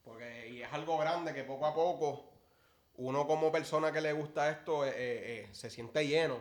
Porque, 0.04 0.50
y 0.50 0.62
es 0.62 0.74
algo 0.74 0.98
grande 0.98 1.34
que 1.34 1.44
poco 1.44 1.66
a 1.66 1.74
poco, 1.74 2.31
uno 3.04 3.26
como 3.28 3.52
persona 3.52 3.92
que 3.92 4.02
le 4.02 4.14
gusta 4.14 4.50
esto, 4.50 4.86
eh, 4.86 4.90
eh, 4.90 4.94
eh, 4.96 5.50
se 5.52 5.70
siente 5.70 6.06
lleno. 6.08 6.38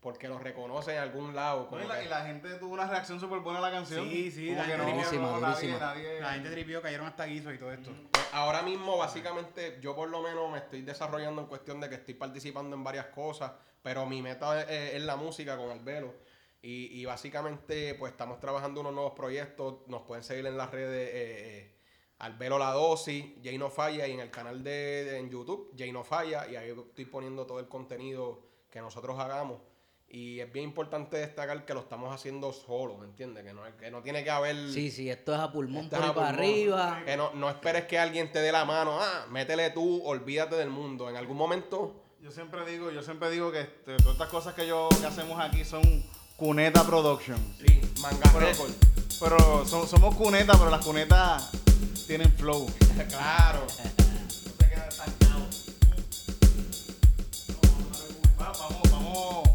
Porque 0.00 0.28
lo 0.28 0.38
reconoce 0.38 0.92
en 0.92 0.98
algún 1.00 1.34
lado. 1.34 1.66
Como 1.68 1.82
y, 1.82 1.86
la, 1.88 1.98
que- 1.98 2.04
y 2.04 2.08
la 2.08 2.24
gente 2.26 2.48
tuvo 2.56 2.74
una 2.74 2.86
reacción 2.86 3.18
súper 3.18 3.40
buena 3.40 3.58
a 3.58 3.62
la 3.62 3.70
canción. 3.72 4.08
Sí, 4.08 4.30
sí, 4.30 4.54
la 4.54 4.62
que 4.64 4.70
gente 4.72 4.84
no, 4.86 4.92
durísima, 4.92 5.22
no, 5.22 5.40
nadie, 5.40 5.54
durísima. 5.68 5.78
nadie- 5.80 6.20
La 6.20 6.32
gente 6.34 6.50
tripió, 6.50 6.80
cayeron 6.82 7.06
hasta 7.08 7.24
guisos 7.24 7.52
y 7.54 7.58
todo 7.58 7.72
esto. 7.72 7.90
Pues 8.12 8.24
ahora 8.32 8.62
mismo, 8.62 8.96
básicamente, 8.98 9.78
yo 9.80 9.96
por 9.96 10.08
lo 10.08 10.22
menos 10.22 10.48
me 10.52 10.58
estoy 10.58 10.82
desarrollando 10.82 11.42
en 11.42 11.48
cuestión 11.48 11.80
de 11.80 11.88
que 11.88 11.96
estoy 11.96 12.14
participando 12.14 12.76
en 12.76 12.84
varias 12.84 13.06
cosas, 13.06 13.50
pero 13.82 14.06
mi 14.06 14.22
meta 14.22 14.62
es, 14.62 14.94
es 14.94 15.02
la 15.02 15.16
música 15.16 15.56
con 15.56 15.70
Albelo. 15.72 16.14
Y, 16.62 17.00
y 17.00 17.04
básicamente, 17.04 17.94
pues 17.94 18.12
estamos 18.12 18.38
trabajando 18.38 18.82
unos 18.82 18.92
nuevos 18.92 19.12
proyectos. 19.14 19.78
Nos 19.88 20.02
pueden 20.02 20.22
seguir 20.22 20.46
en 20.46 20.56
las 20.56 20.70
redes 20.70 21.10
eh, 21.12 21.76
eh, 22.18 22.22
Albelo 22.24 22.58
La 22.58 22.72
Dosis, 22.72 23.24
Jay 23.42 23.58
No 23.58 23.70
Falla, 23.70 24.06
y 24.06 24.12
en 24.12 24.20
el 24.20 24.30
canal 24.30 24.62
de, 24.64 24.70
de- 25.04 25.18
en 25.18 25.30
YouTube, 25.30 25.72
Jay 25.76 25.92
No 25.92 26.04
Falla, 26.04 26.48
y 26.50 26.56
ahí 26.56 26.70
estoy 26.70 27.04
poniendo 27.06 27.46
todo 27.46 27.60
el 27.60 27.68
contenido 27.68 28.40
que 28.70 28.80
nosotros 28.80 29.18
hagamos. 29.18 29.58
Y 30.08 30.38
es 30.38 30.52
bien 30.52 30.66
importante 30.66 31.16
destacar 31.16 31.64
que 31.64 31.74
lo 31.74 31.80
estamos 31.80 32.14
haciendo 32.14 32.52
solo, 32.52 32.96
¿me 32.96 33.06
entiendes? 33.06 33.42
Que 33.44 33.52
no, 33.52 33.62
que 33.76 33.90
no 33.90 34.02
tiene 34.02 34.22
que 34.22 34.30
haber... 34.30 34.54
Sí, 34.70 34.90
sí, 34.90 35.10
esto 35.10 35.34
es 35.34 35.40
a 35.40 35.50
pulmón 35.50 35.84
Esto 35.84 35.96
por 35.96 36.04
es 36.04 36.04
ahí 36.04 36.10
a 36.10 36.14
para 36.14 36.28
pulmón. 36.28 36.44
arriba. 36.44 37.02
Que 37.04 37.16
no, 37.16 37.34
no 37.34 37.50
esperes 37.50 37.86
que 37.86 37.98
alguien 37.98 38.30
te 38.30 38.38
dé 38.40 38.52
la 38.52 38.64
mano. 38.64 38.98
Ah, 39.00 39.26
métele 39.30 39.70
tú, 39.70 40.02
olvídate 40.04 40.54
del 40.54 40.70
mundo. 40.70 41.10
En 41.10 41.16
algún 41.16 41.36
momento. 41.36 42.04
Yo 42.20 42.30
siempre 42.30 42.64
digo, 42.70 42.92
yo 42.92 43.02
siempre 43.02 43.30
digo 43.30 43.50
que 43.50 43.62
este, 43.62 43.96
todas 43.96 44.12
estas 44.12 44.28
cosas 44.28 44.54
que 44.54 44.66
yo 44.66 44.88
que 45.00 45.06
hacemos 45.06 45.40
aquí 45.40 45.64
son 45.64 45.82
Cuneta 46.36 46.84
Production. 46.84 47.38
Sí, 47.58 47.80
manga 48.00 48.30
Pero, 48.32 48.46
pero 49.20 49.64
so- 49.66 49.86
somos 49.88 50.14
cunetas, 50.14 50.56
pero 50.56 50.70
las 50.70 50.84
cunetas 50.84 51.50
tienen 52.06 52.32
flow. 52.32 52.66
claro. 53.08 53.66
Va- 58.40 58.52
Vamos, 58.52 58.80
vamos, 58.90 59.48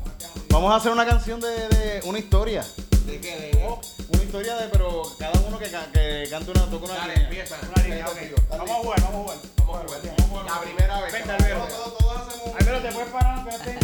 vamos 0.49 0.71
a 0.71 0.75
hacer 0.75 0.91
una 0.91 1.05
canción 1.05 1.39
de, 1.39 1.67
de 1.69 2.01
una 2.05 2.19
historia. 2.19 2.65
¿De 3.05 3.19
qué? 3.19 3.35
De... 3.37 3.67
Una 4.13 4.23
historia 4.23 4.55
de, 4.57 4.67
pero 4.69 5.03
cada 5.17 5.39
uno 5.41 5.57
que, 5.57 5.65
que 5.65 6.27
cante 6.29 6.51
una, 6.51 6.65
toque 6.69 6.85
una 6.85 6.93
Dale, 6.95 7.13
línea. 7.13 7.27
empieza. 7.29 7.57
Una 7.73 7.83
línea, 7.83 7.97
Ven 7.97 8.05
ok. 8.05 8.11
contigo, 8.19 8.35
dale. 8.49 8.59
Vamos 8.63 8.71
a 8.71 8.79
jugar, 8.81 9.01
vamos 9.01 9.15
a 9.15 9.21
jugar. 9.21 9.37
Vamos 9.57 9.75
a 9.75 10.27
jugar. 10.27 10.45
La 10.45 10.61
primera 10.61 11.01
vez. 11.01 11.13
Vente, 11.13 11.27
que 11.27 11.33
Albero. 11.33 11.59
vamos 11.59 11.73
a 11.73 11.77
Todos, 11.77 11.97
todos 11.97 12.17
hacemos. 12.27 12.55
Albero, 12.59 12.79
te 12.81 12.91
puedes 12.91 13.09
parar 13.11 13.35
aunque 13.37 13.51
no 13.51 13.57
estés 13.57 13.79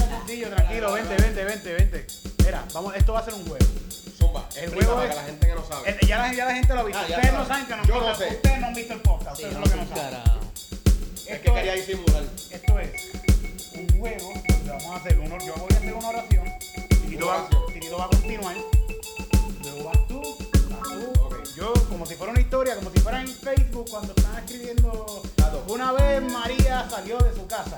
tranquilo, 0.49 0.91
vente, 0.93 1.15
vente, 1.15 1.43
vente, 1.45 1.73
vente. 1.73 2.07
Mira, 2.43 2.65
vamos, 2.73 2.95
esto 2.95 3.13
va 3.13 3.19
a 3.19 3.25
ser 3.25 3.33
un 3.33 3.45
juego. 3.47 3.65
El 4.59 4.73
juego 4.73 4.95
para 4.95 5.05
es- 5.05 5.09
que 5.11 5.15
la 5.15 5.23
gente 5.25 5.47
que 5.47 5.55
no 5.55 5.65
sabe. 5.67 5.89
El- 5.89 6.07
ya, 6.07 6.17
la, 6.19 6.33
ya 6.33 6.45
la 6.45 6.53
gente 6.55 6.73
lo 6.73 6.79
ha 6.79 6.83
visto. 6.83 6.99
Ah, 7.01 7.05
ustedes 7.09 7.33
no 7.33 7.47
saben 7.47 7.65
que 7.67 7.75
no, 7.75 7.83
Yo 7.85 7.95
han 7.95 8.05
no 8.07 8.15
sé. 8.15 8.27
ustedes 8.27 8.59
no 8.59 8.67
han 8.67 8.73
visto 8.73 8.93
el 8.93 9.01
podcast, 9.01 9.37
Sí, 9.37 9.43
ustedes 9.43 9.53
no 9.53 9.59
lo 9.65 9.71
que 9.71 9.75
no 9.77 9.95
saben. 9.95 10.19
es 11.27 11.39
que 11.41 11.53
quería 11.53 11.73
disimular. 11.73 12.23
esto 12.51 12.79
es 12.79 12.91
un 13.75 13.99
juego 13.99 14.33
donde 14.49 14.69
vamos 14.71 14.85
a 14.85 14.95
hacer 14.95 15.19
uno, 15.19 15.37
yo 15.45 15.53
voy 15.55 15.67
a 15.73 15.77
hacer 15.77 15.93
una 15.93 16.09
oración, 16.09 16.45
Titito 16.89 17.25
Una 17.25 17.35
va, 17.35 17.49
va 17.99 18.05
a 18.05 18.09
continuar, 18.09 18.55
luego 19.61 19.83
vas 19.83 20.07
tú, 20.07 20.21
vas 20.69 20.89
tú, 20.89 21.21
Ok. 21.25 21.35
yo 21.55 21.73
como 21.89 22.05
si 22.05 22.15
fuera 22.15 22.31
una 22.31 22.41
historia, 22.41 22.75
como 22.75 22.89
si 22.91 22.99
fuera 22.99 23.21
en 23.21 23.27
Facebook 23.27 23.89
cuando 23.89 24.13
están 24.15 24.37
escribiendo 24.43 25.21
una 25.67 25.91
vez 25.91 26.21
María 26.23 26.87
salió 26.89 27.17
de 27.19 27.33
su 27.35 27.45
casa 27.47 27.77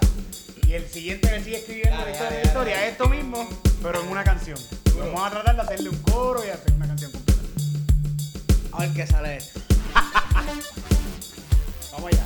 y 0.69 0.75
el 0.75 0.88
siguiente 0.88 1.32
le 1.32 1.43
sigue 1.43 1.58
escribiendo 1.58 2.05
la 2.05 2.12
historia, 2.12 2.38
la 2.38 2.43
historia, 2.43 2.75
dale. 2.75 2.89
esto 2.89 3.10
mismo, 3.10 3.49
pero 3.82 4.03
en 4.03 4.08
una 4.08 4.23
canción. 4.23 4.60
Vamos 4.99 5.23
a 5.23 5.32
tratar 5.32 5.55
de 5.55 5.62
hacerle 5.63 5.89
un 5.89 5.97
coro 6.03 6.45
y 6.45 6.49
hacer 6.49 6.71
una 6.73 6.86
canción 6.86 7.12
completa. 7.12 7.41
A 8.73 8.82
ver 8.82 8.93
qué 8.93 9.08
sale 9.08 9.38
esto. 9.38 9.60
Vamos 11.91 12.13
allá. 12.13 12.23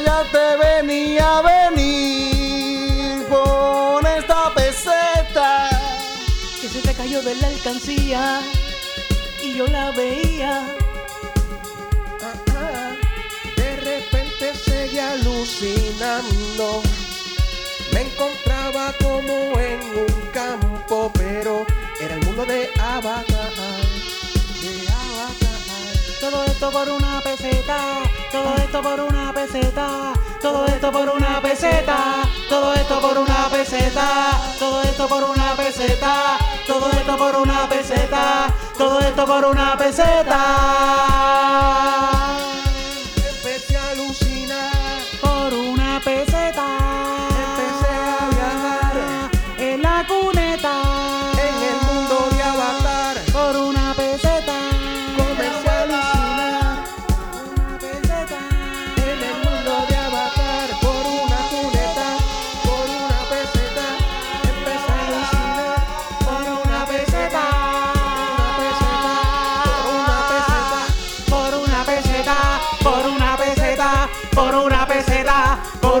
Ya 0.00 0.24
te 0.30 0.56
venía 0.56 1.38
a 1.38 1.42
venir 1.42 3.26
con 3.28 4.06
esta 4.06 4.52
peseta. 4.54 5.68
que 6.60 6.68
se 6.68 6.80
te 6.80 6.94
cayó 6.94 7.22
de 7.22 7.34
la 7.36 7.48
alcancía 7.48 8.40
y 9.42 9.54
yo 9.54 9.66
la 9.66 9.90
veía. 9.92 10.66
Ah, 12.22 12.34
ah. 12.56 12.92
De 13.56 13.76
repente 13.76 14.54
seguía 14.54 15.12
alucinando. 15.12 16.82
Me 17.92 18.02
encontraba 18.02 18.92
como 19.02 19.58
en 19.60 19.80
un 20.04 20.30
campo, 20.32 21.10
pero 21.14 21.66
era 22.00 22.14
el 22.14 22.24
mundo 22.24 22.44
de 22.46 22.70
Avatar. 22.80 23.83
Todo 26.24 26.42
esto 26.44 26.70
por 26.70 26.88
una 26.88 27.20
peseta, 27.20 28.00
todo 28.32 28.56
esto 28.56 28.80
por 28.80 28.98
una 28.98 29.30
peseta, 29.34 30.14
todo 30.40 30.64
esto 30.64 30.90
por 30.90 31.10
una 31.10 31.42
peseta, 31.42 32.22
todo 32.48 32.72
esto 32.72 32.98
por 32.98 33.18
una 33.18 33.50
peseta, 33.50 34.40
todo 34.58 34.82
esto 34.84 35.06
por 35.06 35.22
una 35.24 35.54
peseta, 35.54 36.38
todo 36.66 36.90
esto 36.92 37.18
por 37.18 37.36
una 37.36 37.68
peseta, 37.68 38.46
todo 38.78 39.00
esto 39.00 39.26
por 39.26 39.44
una 39.44 39.76
peseta. 39.76 40.34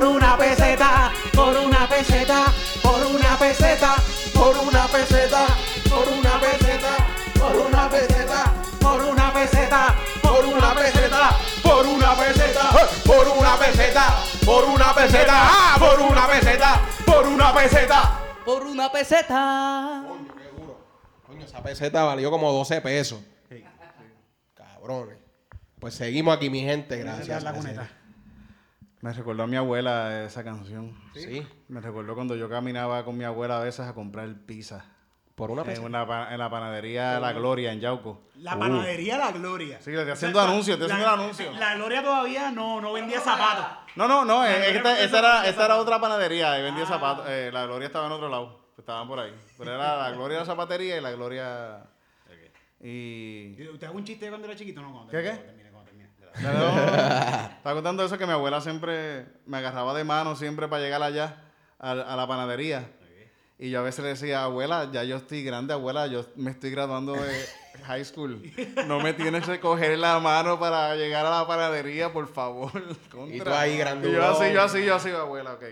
Por 0.04 0.16
una 0.16 0.36
peseta. 0.36 1.12
Por 1.32 1.56
una 1.56 1.88
peseta. 1.88 2.52
Por 2.82 3.06
una 3.06 3.38
peseta. 3.38 3.94
Por 4.34 4.58
una 4.58 4.86
peseta. 4.86 5.46
Por 5.88 6.08
una 6.08 6.40
peseta. 6.40 7.02
Por 7.38 7.56
una 7.56 7.90
peseta. 7.90 8.52
Por 8.80 9.00
una 9.00 9.32
peseta. 9.32 9.96
Por 10.22 10.44
una 10.44 10.74
peseta. 10.74 11.38
Por 11.62 11.86
una 11.86 12.16
peseta, 12.16 12.70
por 13.06 13.28
una 13.28 13.58
peseta, 13.58 14.18
por 14.44 14.64
una 14.64 14.94
peseta, 14.94 15.32
ah, 15.32 15.76
por 15.78 16.00
una 16.00 16.26
peseta, 16.28 16.80
por 17.06 17.26
una 17.26 17.54
peseta. 17.54 18.20
Por 18.44 18.66
una 18.66 18.92
peseta. 18.92 20.04
Coño, 20.06 20.34
qué 20.34 20.60
duro. 20.60 20.80
Coño, 21.26 21.44
esa 21.46 21.62
peseta 21.62 22.04
valió 22.04 22.30
como 22.30 22.52
12 22.52 22.80
pesos. 22.82 23.20
Cabrones. 24.54 25.18
Pues 25.78 25.94
seguimos 25.94 26.36
aquí, 26.36 26.50
mi 26.50 26.60
gente. 26.60 26.98
Gracias. 26.98 27.42
La. 29.04 29.10
Me 29.10 29.16
recordó 29.16 29.42
a 29.42 29.46
mi 29.46 29.56
abuela 29.56 30.24
esa 30.24 30.42
canción. 30.42 30.96
Sí. 31.14 31.46
Me 31.68 31.80
recordó 31.80 32.14
cuando 32.14 32.34
yo 32.36 32.48
caminaba 32.48 33.04
con 33.04 33.16
mi 33.16 33.24
abuela 33.24 33.58
a 33.58 33.60
veces 33.64 33.86
a 33.86 33.94
comprar 33.94 34.28
pizza. 34.46 34.84
Por 35.34 35.50
una 35.50 35.62
En, 35.62 35.66
peseta. 35.66 35.86
una 35.86 36.06
pa- 36.06 36.32
en 36.32 36.38
la 36.38 36.48
panadería 36.48 37.18
La 37.18 37.32
Gloria 37.32 37.72
en 37.72 37.80
Yauco. 37.80 38.22
La 38.36 38.56
panadería 38.56 39.18
La 39.18 39.32
Gloria. 39.32 39.80
Sí, 39.80 39.90
le 39.90 39.98
estoy 39.98 40.12
haciendo 40.12 40.40
anuncios, 40.40 40.78
estoy 40.78 40.92
haciendo 40.92 41.10
anuncio. 41.12 41.50
La 41.58 41.74
Gloria 41.74 42.02
todavía 42.04 42.50
no, 42.52 42.80
no 42.80 42.92
vendía 42.92 43.18
zapatos. 43.20 43.66
No, 43.96 44.06
no, 44.06 44.24
no, 44.24 44.46
eh, 44.46 44.70
esta, 44.76 45.00
eso 45.02 45.18
era, 45.18 45.44
esta 45.48 45.64
era 45.64 45.76
otra 45.78 46.00
panadería 46.00 46.56
y 46.58 46.62
vendía 46.62 46.86
zapatos. 46.86 47.26
Eh, 47.28 47.50
la 47.52 47.64
Gloria 47.66 47.86
estaba 47.86 48.06
en 48.06 48.12
otro 48.12 48.28
lado, 48.28 48.60
estaban 48.78 49.08
por 49.08 49.18
ahí. 49.18 49.34
Pero 49.58 49.74
era 49.74 49.96
la 49.96 50.10
Gloria 50.12 50.36
de 50.38 50.40
la 50.42 50.46
zapatería 50.46 50.96
y 50.96 51.00
la 51.00 51.10
Gloria... 51.10 51.84
Y... 52.80 53.56
¿Usted 53.72 53.86
hago 53.86 53.96
un 53.96 54.04
chiste 54.04 54.28
cuando 54.28 54.46
era 54.46 54.56
chiquito? 54.56 54.82
No, 54.82 54.92
cuando 54.92 55.10
¿Qué, 55.10 55.16
termine, 55.22 55.64
qué? 55.64 55.70
cuando 55.70 55.84
termine, 55.90 56.10
cuando 56.10 56.20
termine. 56.20 56.23
No. 56.42 56.50
Estaba 56.50 57.74
contando 57.74 58.04
eso 58.04 58.18
que 58.18 58.26
mi 58.26 58.32
abuela 58.32 58.60
siempre 58.60 59.26
me 59.46 59.58
agarraba 59.58 59.94
de 59.94 60.04
mano 60.04 60.34
siempre 60.36 60.68
para 60.68 60.82
llegar 60.82 61.02
allá 61.02 61.42
a, 61.78 61.92
a 61.92 62.16
la 62.16 62.26
panadería. 62.26 62.90
Y 63.56 63.70
yo 63.70 63.78
a 63.80 63.82
veces 63.82 64.02
le 64.02 64.10
decía, 64.10 64.42
abuela, 64.42 64.88
ya 64.92 65.04
yo 65.04 65.16
estoy 65.16 65.44
grande, 65.44 65.72
abuela, 65.74 66.08
yo 66.08 66.26
me 66.34 66.50
estoy 66.50 66.70
graduando 66.70 67.12
de 67.14 67.46
high 67.86 68.04
school. 68.04 68.42
No 68.86 68.98
me 68.98 69.12
tienes 69.12 69.46
que 69.46 69.60
coger 69.60 69.96
la 69.96 70.18
mano 70.18 70.58
para 70.58 70.96
llegar 70.96 71.24
a 71.24 71.30
la 71.30 71.46
panadería, 71.46 72.12
por 72.12 72.26
favor. 72.26 72.72
Y 73.32 73.38
tú 73.40 73.50
ahí, 73.50 73.74
Y 73.74 73.78
grandulón. 73.78 74.16
yo 74.16 74.24
así, 74.26 74.52
yo 74.52 74.62
así, 74.62 74.84
yo 74.84 74.94
así, 74.96 75.10
abuela, 75.10 75.52
ok. 75.54 75.62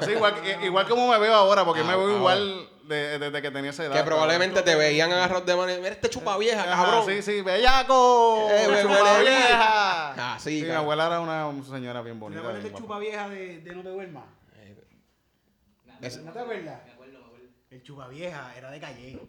Así 0.00 0.12
igual, 0.12 0.34
igual 0.62 0.88
como 0.88 1.08
me 1.10 1.18
veo 1.18 1.34
ahora, 1.34 1.64
porque 1.64 1.80
Ah, 1.80 1.84
me 1.84 1.90
veo 1.96 2.02
ahora. 2.02 2.16
igual 2.16 2.68
de- 2.90 3.18
desde 3.18 3.40
que 3.42 3.50
tenía 3.50 3.70
esa 3.70 3.84
edad. 3.86 3.96
Que 3.96 4.02
probablemente 4.04 4.60
te 4.62 4.74
veían 4.74 5.10
agarrados 5.12 5.46
de 5.46 5.56
mano 5.56 5.72
mira 5.78 5.88
este 5.90 6.10
chupa 6.10 6.36
vieja, 6.36 6.62
Ajá, 6.70 6.84
cabrón. 6.84 7.06
Sí, 7.06 7.22
sí, 7.22 7.40
bellaco. 7.40 8.48
Eh, 8.50 8.66
chupa 8.82 9.18
vieja. 9.20 10.12
Ah, 10.34 10.38
sí, 10.38 10.50
mi 10.56 10.60
cabrón. 10.62 10.76
abuela 10.76 11.06
era 11.06 11.20
una 11.20 11.64
señora 11.64 12.02
bien 12.02 12.16
¿Te 12.16 12.20
bonita. 12.20 12.40
acuerdas 12.40 12.62
bien 12.62 12.72
del 12.72 12.72
guapa. 12.72 12.84
chupa 12.84 12.98
vieja 12.98 13.28
de, 13.30 13.58
de 13.60 13.74
No 13.74 13.82
te 13.82 13.88
duermas? 13.88 14.24
Es- 16.00 16.18
¿No 16.22 16.32
te 16.32 16.38
acuerdas? 16.38 16.80
El 17.70 17.82
chupa 17.82 18.08
vieja 18.08 18.52
era 18.56 18.70
de 18.70 18.80
calle. 18.80 19.20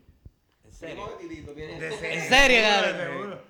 ¿En 0.66 0.74
serio? 0.74 1.18
De 1.20 1.88
¿En 2.14 2.30
serio, 2.30 2.62
cabrón? 2.64 3.42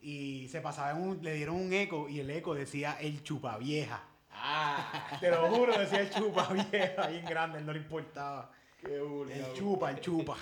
Y 0.00 0.48
se 0.48 0.60
pasaba 0.60 0.90
en 0.90 0.96
un, 0.98 1.22
le 1.22 1.34
dieron 1.34 1.56
un 1.56 1.72
eco 1.72 2.08
y 2.08 2.20
el 2.20 2.28
eco 2.30 2.54
decía 2.54 2.96
el 3.00 3.22
chupa 3.22 3.56
vieja. 3.58 4.02
Ah, 4.32 5.16
Te 5.20 5.30
lo 5.30 5.46
juro, 5.48 5.78
decía 5.78 6.00
el 6.00 6.10
chupa 6.10 6.48
vieja, 6.52 7.06
bien 7.06 7.24
grande, 7.24 7.58
él 7.60 7.66
no 7.66 7.72
le 7.72 7.78
importaba. 7.78 8.50
El 8.86 9.52
chupa, 9.54 9.90
el 9.90 10.00
chupa. 10.00 10.36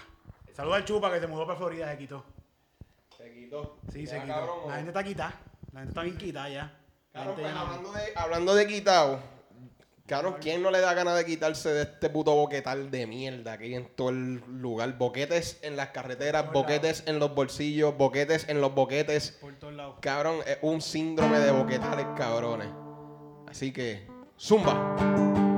Saluda 0.52 0.76
al 0.76 0.84
chupa 0.84 1.12
que 1.12 1.20
se 1.20 1.26
mudó 1.26 1.46
para 1.46 1.58
Florida, 1.58 1.90
se 1.90 1.98
quitó. 1.98 2.24
se 3.16 3.32
quitó. 3.32 3.78
Sí, 3.92 4.06
se 4.06 4.20
quitó. 4.20 4.34
cabrón, 4.34 4.58
La 4.68 4.74
gente 4.76 4.90
está 4.90 5.04
quitada. 5.04 5.40
La 5.72 5.80
gente 5.80 5.90
está 5.90 6.02
bien 6.02 6.18
quitada 6.18 6.48
ya. 6.48 6.78
Gente 7.14 7.32
pues, 7.42 7.54
hablando, 7.54 7.92
de, 7.92 8.12
hablando 8.16 8.54
de 8.54 8.66
quitado, 8.66 9.20
cabrón, 10.06 10.36
¿quién 10.40 10.62
no 10.62 10.70
le 10.70 10.80
da 10.80 10.94
ganas 10.94 11.14
de 11.16 11.26
quitarse 11.26 11.70
de 11.70 11.82
este 11.82 12.08
puto 12.08 12.34
boquetal 12.34 12.90
de 12.90 13.06
mierda 13.06 13.58
que 13.58 13.64
hay 13.64 13.74
en 13.74 13.86
todo 13.94 14.10
el 14.10 14.42
lugar? 14.60 14.96
Boquetes 14.96 15.58
en 15.62 15.76
las 15.76 15.88
carreteras, 15.88 16.50
boquetes 16.52 17.04
en 17.06 17.18
los 17.18 17.34
bolsillos, 17.34 17.96
boquetes 17.96 18.48
en 18.48 18.60
los 18.60 18.74
boquetes. 18.74 19.38
Por 19.40 19.54
todos 19.58 19.74
lados. 19.74 19.96
Cabrón, 20.00 20.40
es 20.46 20.58
un 20.62 20.80
síndrome 20.80 21.38
de 21.38 21.50
boquetales, 21.50 22.06
cabrones. 22.16 22.68
Así 23.46 23.72
que, 23.72 24.06
zumba. 24.38 25.51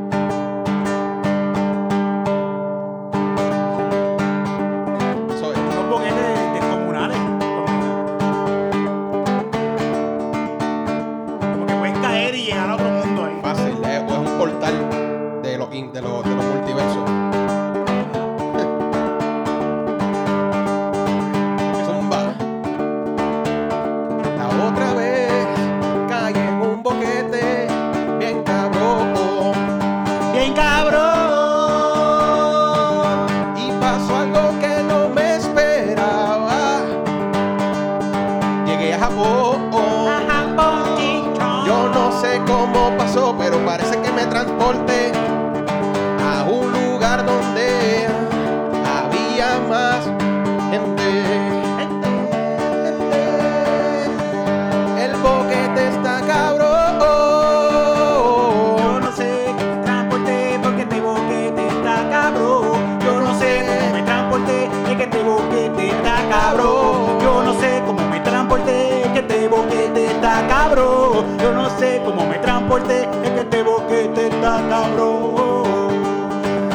Transporté, 72.65 73.09
es 73.23 73.31
que 73.31 73.41
este 73.41 73.63
boquete 73.63 74.27
está 74.29 74.63
cabrón. 74.69 75.91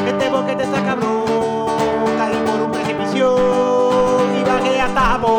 Este 0.07 0.29
boquete 0.29 0.63
está 0.63 0.83
cabrón. 0.83 1.25
Caí 2.17 2.35
por 2.45 2.61
un 2.61 2.71
precipicio 2.71 3.35
y 4.39 4.43
bajé 4.43 4.81
hasta 4.81 5.01
Japón. 5.01 5.33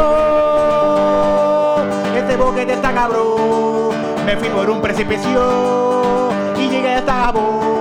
Oh, 0.00 1.76
este 2.16 2.36
boquete 2.36 2.72
está 2.72 2.92
cabrón. 2.92 3.94
Me 4.24 4.36
fui 4.36 4.48
por 4.48 4.68
un 4.68 4.80
precipicio 4.80 6.30
y 6.58 6.68
llegué 6.68 6.94
hasta 6.94 7.12
Japón. 7.12 7.75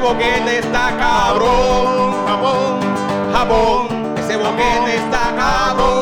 Boquete 0.00 0.58
está 0.58 0.96
cabrón. 0.96 2.26
Japón, 2.26 2.80
Japón. 3.32 4.14
Ese 4.18 4.36
boquete 4.36 4.96
está 4.96 5.34
cabrón. 5.36 5.99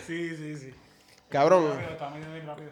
Sí, 0.00 0.36
sí, 0.36 0.56
sí. 0.56 0.74
Cabrón, 1.28 1.78
Está 1.80 2.10
muy 2.10 2.20
bien 2.20 2.46
rápido. 2.46 2.70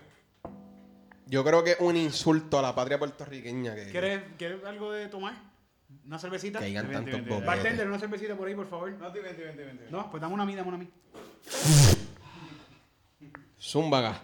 yo 1.26 1.44
creo 1.44 1.64
que 1.64 1.72
es 1.72 1.80
un 1.80 1.96
insulto 1.96 2.58
a 2.58 2.62
la 2.62 2.74
patria 2.74 2.98
puertorriqueña 2.98 3.74
que, 3.74 3.90
¿Quieres, 3.90 4.22
¿Quieres 4.38 4.64
algo 4.64 4.92
de 4.92 5.08
tomar? 5.08 5.34
¿Una 6.06 6.18
cervecita? 6.18 6.58
que 6.60 6.66
digan 6.66 6.90
tantos 6.90 7.20
boquetes. 7.20 7.46
Bartender, 7.46 7.86
una 7.88 7.98
cervecita 7.98 8.36
por 8.36 8.46
ahí, 8.48 8.54
por 8.54 8.68
favor. 8.68 8.90
No, 8.92 9.10
vente, 9.12 9.42
vente, 9.42 9.64
vente. 9.64 9.86
No, 9.90 10.10
pues 10.10 10.20
dame 10.20 10.34
una 10.34 10.42
a 10.44 10.46
mí, 10.46 10.54
dame 10.54 10.68
una 10.68 10.76
a 10.76 10.80
mí. 10.80 10.88
Zúmbaga. 13.60 14.20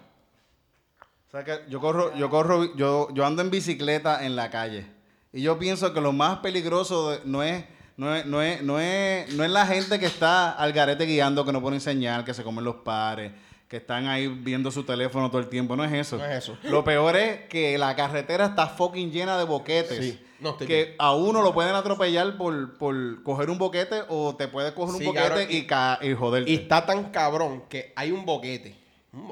O 1.27 1.29
sea 1.31 1.43
que 1.43 1.59
yo 1.69 1.79
corro, 1.81 2.15
yo 2.15 2.29
corro, 2.29 2.75
yo, 2.75 3.09
yo 3.13 3.25
ando 3.25 3.41
en 3.41 3.49
bicicleta 3.51 4.25
en 4.25 4.35
la 4.35 4.49
calle. 4.49 4.85
Y 5.33 5.41
yo 5.41 5.59
pienso 5.59 5.93
que 5.93 5.99
lo 6.01 6.13
más 6.13 6.39
peligroso 6.39 7.11
de- 7.11 7.21
no 7.25 7.43
es, 7.43 7.65
no 7.97 8.15
es, 8.15 8.25
no 8.25 8.41
es, 8.41 8.61
no 8.63 8.79
es, 8.79 9.33
no 9.33 9.43
es 9.43 9.49
la 9.51 9.65
gente 9.65 9.99
que 9.99 10.05
está 10.05 10.51
al 10.51 10.71
garete 10.71 11.05
guiando, 11.05 11.43
que 11.45 11.51
no 11.51 11.61
ponen 11.61 11.81
señal, 11.81 12.23
que 12.23 12.33
se 12.33 12.43
comen 12.43 12.63
los 12.63 12.75
pares, 12.77 13.31
que 13.67 13.77
están 13.77 14.07
ahí 14.07 14.27
viendo 14.27 14.71
su 14.71 14.83
teléfono 14.83 15.29
todo 15.29 15.39
el 15.41 15.49
tiempo. 15.49 15.75
No 15.75 15.83
es 15.83 15.91
eso. 15.91 16.17
No 16.17 16.25
es 16.25 16.37
eso. 16.43 16.57
Lo 16.63 16.83
peor 16.83 17.15
es 17.17 17.41
que 17.49 17.77
la 17.77 17.95
carretera 17.95 18.45
está 18.45 18.67
fucking 18.67 19.11
llena 19.11 19.37
de 19.37 19.43
boquetes. 19.43 19.97
Sí. 19.97 20.23
No, 20.39 20.51
estoy 20.51 20.67
que 20.67 20.83
bien. 20.83 20.95
a 20.99 21.15
uno 21.15 21.41
lo 21.41 21.51
pueden 21.51 21.73
atropellar 21.73 22.37
por, 22.37 22.77
por 22.77 23.23
coger 23.23 23.49
un 23.49 23.57
boquete 23.57 24.03
o 24.07 24.35
te 24.35 24.47
puedes 24.47 24.71
coger 24.73 24.95
un 24.95 25.03
boquete 25.05 25.27
cabrón, 25.29 25.47
y, 25.49 25.65
ca- 25.65 25.99
y 26.01 26.13
joderte. 26.13 26.51
Y 26.51 26.55
está 26.55 26.85
tan 26.85 27.05
cabrón 27.11 27.63
que 27.67 27.91
hay 27.95 28.11
un 28.11 28.23
boquete. 28.23 28.75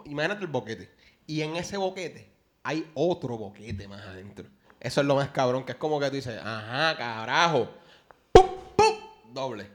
Imagínate 0.06 0.42
el 0.42 0.48
boquete. 0.48 0.92
Y 1.28 1.42
en 1.42 1.56
ese 1.58 1.78
boquete 1.78 2.28
hay 2.64 2.90
otro 2.96 3.38
boquete 3.38 3.88
más 3.88 4.02
adentro. 4.02 4.48
Eso 4.80 5.02
es 5.02 5.08
lo 5.08 5.16
más 5.16 5.30
cabrón, 5.30 5.64
que 5.64 5.74
es 5.74 5.78
como 5.78 6.00
que 6.00 6.10
tú 6.10 6.16
dices, 6.16 6.40
ajá, 6.44 6.98
carajo. 6.98 7.70
Doble. 9.36 9.68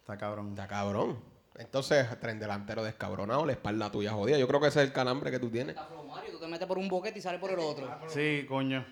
Está 0.00 0.16
cabrón. 0.16 0.48
Está 0.48 0.66
cabrón. 0.66 1.18
Entonces, 1.56 2.08
tren 2.18 2.40
delantero 2.40 2.82
descabronado, 2.82 3.44
la 3.44 3.52
espalda 3.52 3.92
tuya 3.92 4.12
jodida. 4.12 4.38
Yo 4.38 4.48
creo 4.48 4.58
que 4.58 4.68
ese 4.68 4.80
es 4.80 4.86
el 4.86 4.92
calambre 4.94 5.30
que 5.30 5.38
tú 5.38 5.50
tienes. 5.50 5.76
Mario, 6.08 6.32
tú 6.32 6.40
te 6.40 6.48
metes 6.48 6.66
por 6.66 6.78
un 6.78 6.88
boquete 6.88 7.18
y 7.18 7.22
sales 7.22 7.38
por 7.38 7.50
el 7.50 7.58
otro. 7.58 7.88
Sí, 8.08 8.46
coño. 8.48 8.84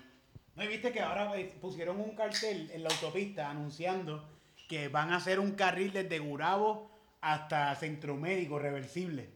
¿No 0.55 0.63
y 0.63 0.67
viste 0.67 0.91
que 0.91 1.01
ahora 1.01 1.35
eh, 1.37 1.51
pusieron 1.59 1.99
un 1.99 2.15
cartel 2.15 2.69
en 2.71 2.83
la 2.83 2.89
autopista 2.89 3.49
anunciando 3.49 4.23
que 4.69 4.89
van 4.89 5.11
a 5.11 5.17
hacer 5.17 5.39
un 5.39 5.51
carril 5.51 5.91
desde 5.91 6.19
Gurabo 6.19 6.91
hasta 7.21 7.73
Centro 7.75 8.15
Médico 8.15 8.59
reversible? 8.59 9.31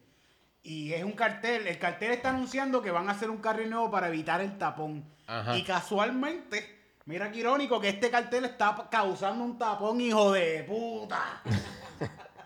Y 0.62 0.94
es 0.94 1.04
un 1.04 1.14
cartel, 1.14 1.66
el 1.68 1.80
cartel 1.80 2.12
está 2.12 2.30
anunciando 2.30 2.82
que 2.82 2.92
van 2.92 3.10
a 3.10 3.14
hacer 3.14 3.32
un 3.32 3.38
carril 3.38 3.72
nuevo 3.72 3.90
para 3.90 4.08
evitar 4.08 4.40
el 4.42 4.58
tapón. 4.60 5.04
Ajá. 5.26 5.58
Y 5.58 5.64
casualmente, 5.64 6.75
mira 7.06 7.32
qué 7.32 7.40
irónico 7.40 7.80
que 7.80 7.90
este 7.90 8.10
cartel 8.10 8.46
está 8.46 8.76
causando 8.90 9.44
un 9.44 9.58
tapón, 9.58 10.02
hijo 10.02 10.32
de 10.32 10.64
puta. 10.68 11.42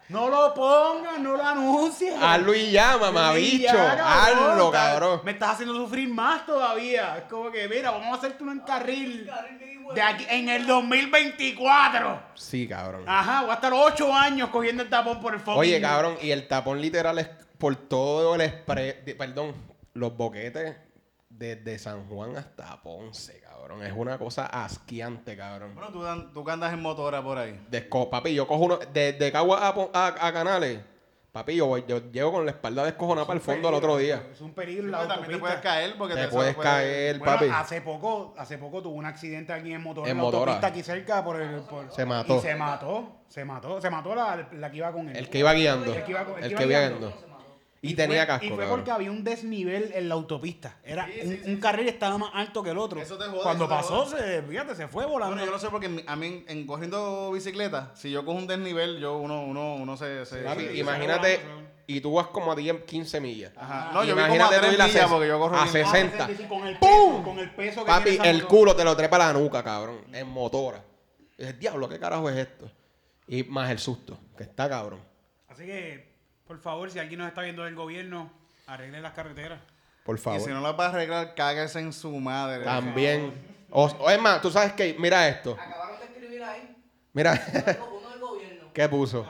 No 0.09 0.27
lo 0.27 0.53
pongas, 0.55 1.19
no 1.19 1.37
lo 1.37 1.45
anuncies. 1.45 2.15
Hazlo 2.19 2.55
y 2.55 2.71
ya, 2.71 2.97
mamabicho. 2.97 3.77
Hazlo, 3.77 4.71
cabrón. 4.71 5.21
Me 5.23 5.31
estás 5.31 5.51
haciendo 5.51 5.75
sufrir 5.75 6.09
más 6.09 6.47
todavía. 6.47 7.17
Es 7.19 7.23
como 7.25 7.51
que, 7.51 7.67
mira, 7.67 7.91
vamos 7.91 8.07
a 8.07 8.15
hacerte 8.17 8.43
un 8.43 8.59
carril 8.61 9.29
de 9.93 10.01
aquí 10.01 10.25
en 10.29 10.49
el 10.49 10.65
2024. 10.65 12.23
Sí, 12.33 12.67
cabrón. 12.67 13.03
Ajá, 13.07 13.41
voy 13.41 13.51
a 13.51 13.53
estar 13.53 13.71
ocho 13.71 14.11
años 14.11 14.49
cogiendo 14.49 14.81
el 14.81 14.89
tapón 14.89 15.21
por 15.21 15.35
el 15.35 15.39
fucking... 15.41 15.59
Oye, 15.59 15.79
cabrón, 15.79 16.17
y 16.23 16.31
el 16.31 16.47
tapón 16.47 16.81
literal 16.81 17.19
es 17.19 17.29
por 17.59 17.75
todo 17.75 18.33
el 18.33 18.39
de- 18.41 19.15
perdón, 19.15 19.53
los 19.93 20.17
boquetes 20.17 20.75
desde 21.29 21.77
San 21.79 22.07
Juan 22.07 22.35
hasta 22.37 22.81
Ponce, 22.81 23.39
cabrón. 23.41 23.83
Es 23.83 23.93
una 23.95 24.17
cosa 24.17 24.45
asqueante, 24.47 25.37
cabrón. 25.37 25.73
Bueno, 25.75 25.89
tú, 25.91 26.01
dan- 26.01 26.33
tú 26.33 26.43
que 26.43 26.51
andas 26.51 26.73
en 26.73 26.81
motora 26.81 27.21
por 27.23 27.37
ahí. 27.37 27.59
Desco- 27.69 28.09
papi, 28.09 28.33
yo 28.33 28.47
cojo 28.47 28.63
uno, 28.65 28.79
desde 28.91 29.31
Cagua 29.31 29.59
a, 29.67 29.89
a- 29.93 30.27
a 30.27 30.33
Canales, 30.33 30.79
papi, 31.31 31.55
yo, 31.55 31.67
voy- 31.67 31.85
yo 31.87 32.11
llego 32.11 32.31
con 32.31 32.45
la 32.45 32.51
espalda 32.51 32.83
descojonada 32.83 33.27
para 33.27 33.37
el 33.37 33.43
fondo 33.45 33.67
al 33.69 33.75
otro 33.75 33.95
día. 33.97 34.23
Es 34.31 34.41
un 34.41 34.53
peligro 34.53 34.87
la 34.87 35.07
también 35.07 35.31
te 35.33 35.37
puedes 35.37 35.59
caer 35.61 35.95
porque 35.97 36.15
Te 36.15 36.21
te 36.23 36.27
puedes 36.29 36.55
puede- 36.55 36.67
caer, 36.67 37.19
Bueno, 37.19 37.33
papi. 37.35 37.45
hace 37.53 37.81
poco, 37.81 38.33
hace 38.37 38.57
poco 38.57 38.81
tuvo 38.81 38.95
un 38.95 39.05
accidente 39.05 39.53
aquí 39.53 39.71
en 39.71 39.81
Motora, 39.83 40.07
En 40.07 40.11
en 40.11 40.17
la 40.17 40.23
Motora. 40.23 40.51
autopista 40.53 40.67
aquí 40.67 40.81
cerca 40.83 41.23
por 41.23 41.39
el... 41.39 41.61
por- 41.61 41.91
Se 41.91 42.05
mató. 42.05 42.37
Y 42.37 42.41
se 42.41 42.55
mató, 42.55 43.21
se 43.29 43.45
mató, 43.45 43.79
se 43.79 43.89
mató 43.91 44.15
la, 44.15 44.49
la 44.51 44.71
que 44.71 44.77
iba 44.77 44.91
con 44.91 45.07
él. 45.09 45.15
El 45.15 45.29
que 45.29 45.37
iba 45.39 45.53
guiando. 45.53 45.93
El 45.93 46.03
que 46.03 46.11
iba, 46.11 46.25
con- 46.25 46.43
El 46.43 46.55
que 46.55 46.63
iba 46.63 46.79
guiando. 46.79 47.28
Y 47.81 47.93
tenía 47.93 48.17
fue, 48.23 48.27
casco, 48.27 48.45
Y 48.45 48.49
fue 48.49 48.57
cabrón. 48.57 48.77
porque 48.79 48.91
había 48.91 49.09
un 49.11 49.23
desnivel 49.23 49.91
en 49.95 50.09
la 50.09 50.15
autopista. 50.15 50.77
Era 50.83 51.05
Sí, 51.05 51.11
un, 51.23 51.29
sí, 51.31 51.41
sí, 51.45 51.49
un 51.51 51.59
carril 51.61 51.87
estaba 51.87 52.17
más 52.17 52.31
alto 52.33 52.61
que 52.61 52.71
el 52.71 52.77
otro. 52.77 52.99
Eso 53.01 53.17
te 53.17 53.23
jode, 53.25 53.41
Cuando 53.41 53.65
eso 53.65 53.73
te 53.73 53.81
pasó, 53.81 54.05
jode. 54.05 54.19
se, 54.19 54.41
fíjate, 54.43 54.75
se 54.75 54.87
fue 54.89 55.05
volando. 55.05 55.33
Bueno, 55.35 55.45
yo 55.45 55.51
no 55.53 55.59
sé 55.59 55.69
porque 55.69 56.03
a 56.05 56.15
mí 56.17 56.27
en, 56.27 56.45
en 56.59 56.67
corriendo 56.67 57.31
bicicleta, 57.31 57.91
si 57.95 58.11
yo 58.11 58.25
cojo 58.25 58.37
un 58.37 58.47
desnivel, 58.47 58.99
yo 58.99 59.17
uno, 59.17 59.43
uno, 59.45 59.75
uno 59.75 59.95
se... 59.95 60.25
se- 60.25 60.43
se- 60.43 60.75
imagínate, 60.77 61.39
y 61.87 62.01
tú 62.01 62.13
vas 62.13 62.27
como 62.27 62.51
a 62.51 62.55
10, 62.55 62.83
15 62.83 63.19
millas. 63.21 63.53
Ajá. 63.55 63.91
No, 63.93 64.03
yo 64.03 64.13
vi 64.15 64.21
como 64.21 64.33
a 64.33 64.35
Imagínate 64.35 64.55
tú 64.55 64.61
3 64.61 64.73
ir 64.73 64.81
a 64.81 64.87
millas 64.87 65.09
porque 65.09 65.27
yo 65.29 65.39
corro 65.39 65.55
a 65.57 65.63
bien. 65.63 65.85
60. 65.85 66.29
Con 66.49 66.67
el 66.67 66.77
¡Pum! 66.77 66.89
peso, 66.89 67.23
con 67.23 67.39
el 67.39 67.49
peso 67.51 67.79
que 67.85 67.87
Papi, 67.87 68.19
el 68.25 68.45
culo 68.45 68.75
te 68.75 68.83
lo 68.83 68.95
trepa 68.97 69.17
la 69.17 69.31
nuca, 69.33 69.63
cabrón. 69.63 70.01
En 70.13 70.27
motora. 70.27 70.83
Y 71.37 71.43
dices, 71.43 71.57
diablo, 71.59 71.87
¿qué 71.87 71.97
carajo 71.97 72.29
es 72.29 72.35
esto? 72.35 72.69
Y 73.27 73.43
más 73.43 73.71
el 73.71 73.79
susto, 73.79 74.19
que 74.37 74.43
está 74.43 74.67
cabrón. 74.67 74.99
Así 75.47 75.65
que, 75.65 76.08
por 76.49 76.57
favor, 76.59 76.89
si 76.89 76.97
alguien 76.97 77.19
nos 77.19 77.27
está 77.27 77.43
viendo 77.43 77.63
del 77.63 77.75
gobierno, 77.75 78.31
arreglen 78.65 79.03
las 79.03 79.13
carreteras. 79.13 79.59
Por 80.03 80.15
Y 80.17 80.19
favor. 80.19 80.41
si 80.41 80.49
no 80.49 80.61
la 80.61 80.71
vas 80.71 80.87
a 80.87 80.95
arreglar, 80.95 81.35
cáguese 81.35 81.79
en 81.79 81.93
su 81.93 82.09
madre. 82.19 82.63
También. 82.63 83.31
O, 83.69 83.85
o 83.85 84.09
es 84.09 84.19
más, 84.19 84.41
tú 84.41 84.49
sabes 84.49 84.73
que, 84.73 84.95
mira 84.97 85.27
esto. 85.29 85.55
Acabaron 85.61 85.99
de 85.99 86.05
escribir 86.05 86.41
ahí. 86.43 86.75
Mira, 87.13 87.39
Uno 88.01 88.09
del 88.09 88.19
gobierno. 88.19 88.73
¿qué 88.73 88.89
puso? 88.89 89.27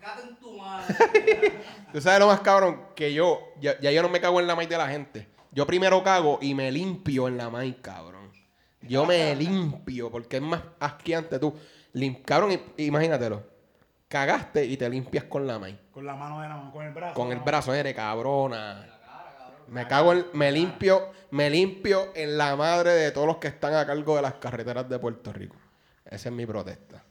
Caga 0.00 0.22
en 0.28 0.36
tu 0.40 0.58
madre. 0.58 0.94
Tú 1.92 2.00
sabes 2.00 2.18
lo 2.18 2.26
más 2.26 2.40
cabrón, 2.40 2.82
que 2.96 3.14
yo, 3.14 3.40
ya, 3.60 3.78
ya 3.80 3.92
yo 3.92 4.02
no 4.02 4.08
me 4.08 4.20
cago 4.20 4.40
en 4.40 4.48
la 4.48 4.56
maíz 4.56 4.68
de 4.68 4.76
la 4.76 4.88
gente. 4.88 5.28
Yo 5.52 5.68
primero 5.68 6.02
cago 6.02 6.40
y 6.42 6.52
me 6.52 6.72
limpio 6.72 7.28
en 7.28 7.36
la 7.36 7.48
maíz, 7.48 7.76
cabrón. 7.80 8.32
Yo 8.82 9.06
me 9.06 9.36
limpio, 9.36 10.10
porque 10.10 10.38
es 10.38 10.42
más 10.42 10.62
asqueante 10.80 11.38
tú. 11.38 11.56
Lim- 11.94 12.22
cabrón, 12.24 12.60
imagínatelo. 12.76 13.54
Cagaste 14.16 14.64
y 14.64 14.78
te 14.78 14.88
limpias 14.88 15.24
con 15.24 15.46
la 15.46 15.58
maíz. 15.58 15.76
Con 15.92 16.06
la 16.06 16.14
mano 16.16 16.40
de 16.40 16.48
la 16.48 16.56
mano, 16.56 16.72
con 16.72 16.86
el 16.86 16.92
brazo. 16.94 17.14
Con 17.14 17.32
el 17.32 17.40
brazo, 17.40 17.74
eres 17.74 17.94
cabrona. 17.94 18.86
Me 19.68 19.86
cago 19.86 20.14
en, 20.14 20.24
me 20.32 20.50
limpio, 20.50 21.10
me 21.32 21.50
limpio 21.50 22.12
en 22.14 22.38
la 22.38 22.56
madre 22.56 22.92
de 22.92 23.10
todos 23.10 23.26
los 23.26 23.36
que 23.36 23.48
están 23.48 23.74
a 23.74 23.84
cargo 23.86 24.16
de 24.16 24.22
las 24.22 24.34
carreteras 24.36 24.88
de 24.88 24.98
Puerto 24.98 25.34
Rico. 25.34 25.56
Esa 26.06 26.30
es 26.30 26.34
mi 26.34 26.46
protesta. 26.46 27.04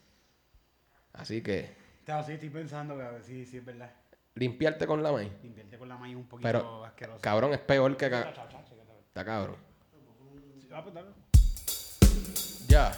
Así 1.14 1.44
que, 1.44 1.76
Claro, 2.06 2.26
sí, 2.26 2.32
estoy 2.34 2.50
pensando 2.50 2.98
que 2.98 3.04
a 3.04 3.12
ver, 3.12 3.24
sí, 3.24 3.46
sí, 3.46 3.58
es 3.58 3.66
verdad. 3.66 3.92
limpiarte 4.34 4.88
con 4.88 5.04
la 5.04 5.12
maíz. 5.12 5.32
Limpiarte 5.44 5.78
con 5.78 5.88
la 5.88 5.98
maíz 5.98 6.16
un 6.16 6.26
poquito 6.26 6.48
Pero, 6.48 6.86
asqueroso. 6.86 7.22
cabrón, 7.22 7.54
es 7.54 7.60
peor 7.60 7.96
que... 7.98 8.10
ca- 8.10 8.34
Está 9.10 9.24
cabrón. 9.24 9.58
Pues. 12.02 12.66
Ya. 12.68 12.92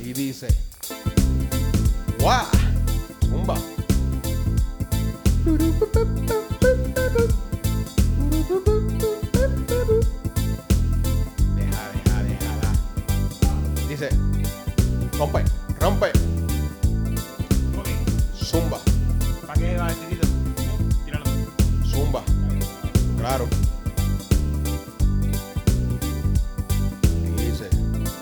Y 0.00 0.12
dice. 0.12 0.48
¡Guau! 2.20 2.46
Zumba. 3.48 3.54
Deja, 11.56 11.82
deja, 11.94 12.22
déjala. 12.24 12.70
Dice. 13.88 14.08
Rompe, 15.18 15.44
rompe. 15.80 16.08
Ok, 17.78 17.88
Zumba, 18.36 18.78
¿para 19.46 19.58
qué 19.58 19.76
va 19.78 19.88
el 19.88 19.96
tirito? 19.96 20.26
Tíralo. 21.06 21.24
zumba. 21.90 22.22
Claro. 23.18 23.48
Y 27.24 27.42
dice. 27.42 27.70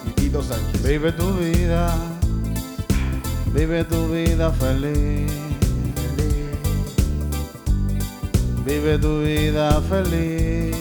Titito 0.05 0.43
Sánchez. 0.43 0.83
Vive 0.85 1.13
tu 1.13 1.33
vida. 1.33 2.16
Vive 3.57 3.85
tu 3.85 4.09
vida 4.09 4.53
feliz. 4.53 5.33
Vive 8.67 8.99
tu 8.99 9.23
vida 9.23 9.81
feliz. 9.89 10.77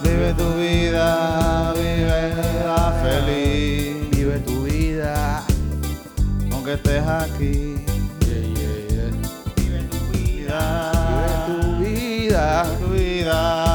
Vive 0.00 0.32
tu 0.34 0.48
vida, 0.54 1.74
vive 1.74 2.22
feliz. 3.02 4.10
Vive 4.12 4.38
tu 4.46 4.62
vida. 4.62 5.42
Aunque 6.52 6.74
estés 6.74 7.02
aquí. 7.04 7.74
Vive 9.56 9.82
tu 9.90 9.98
vida. 10.12 10.92
Vida, 11.80 12.64
tu 12.78 12.78
vida. 12.78 12.78
tu 12.78 12.88
vida 12.94 13.67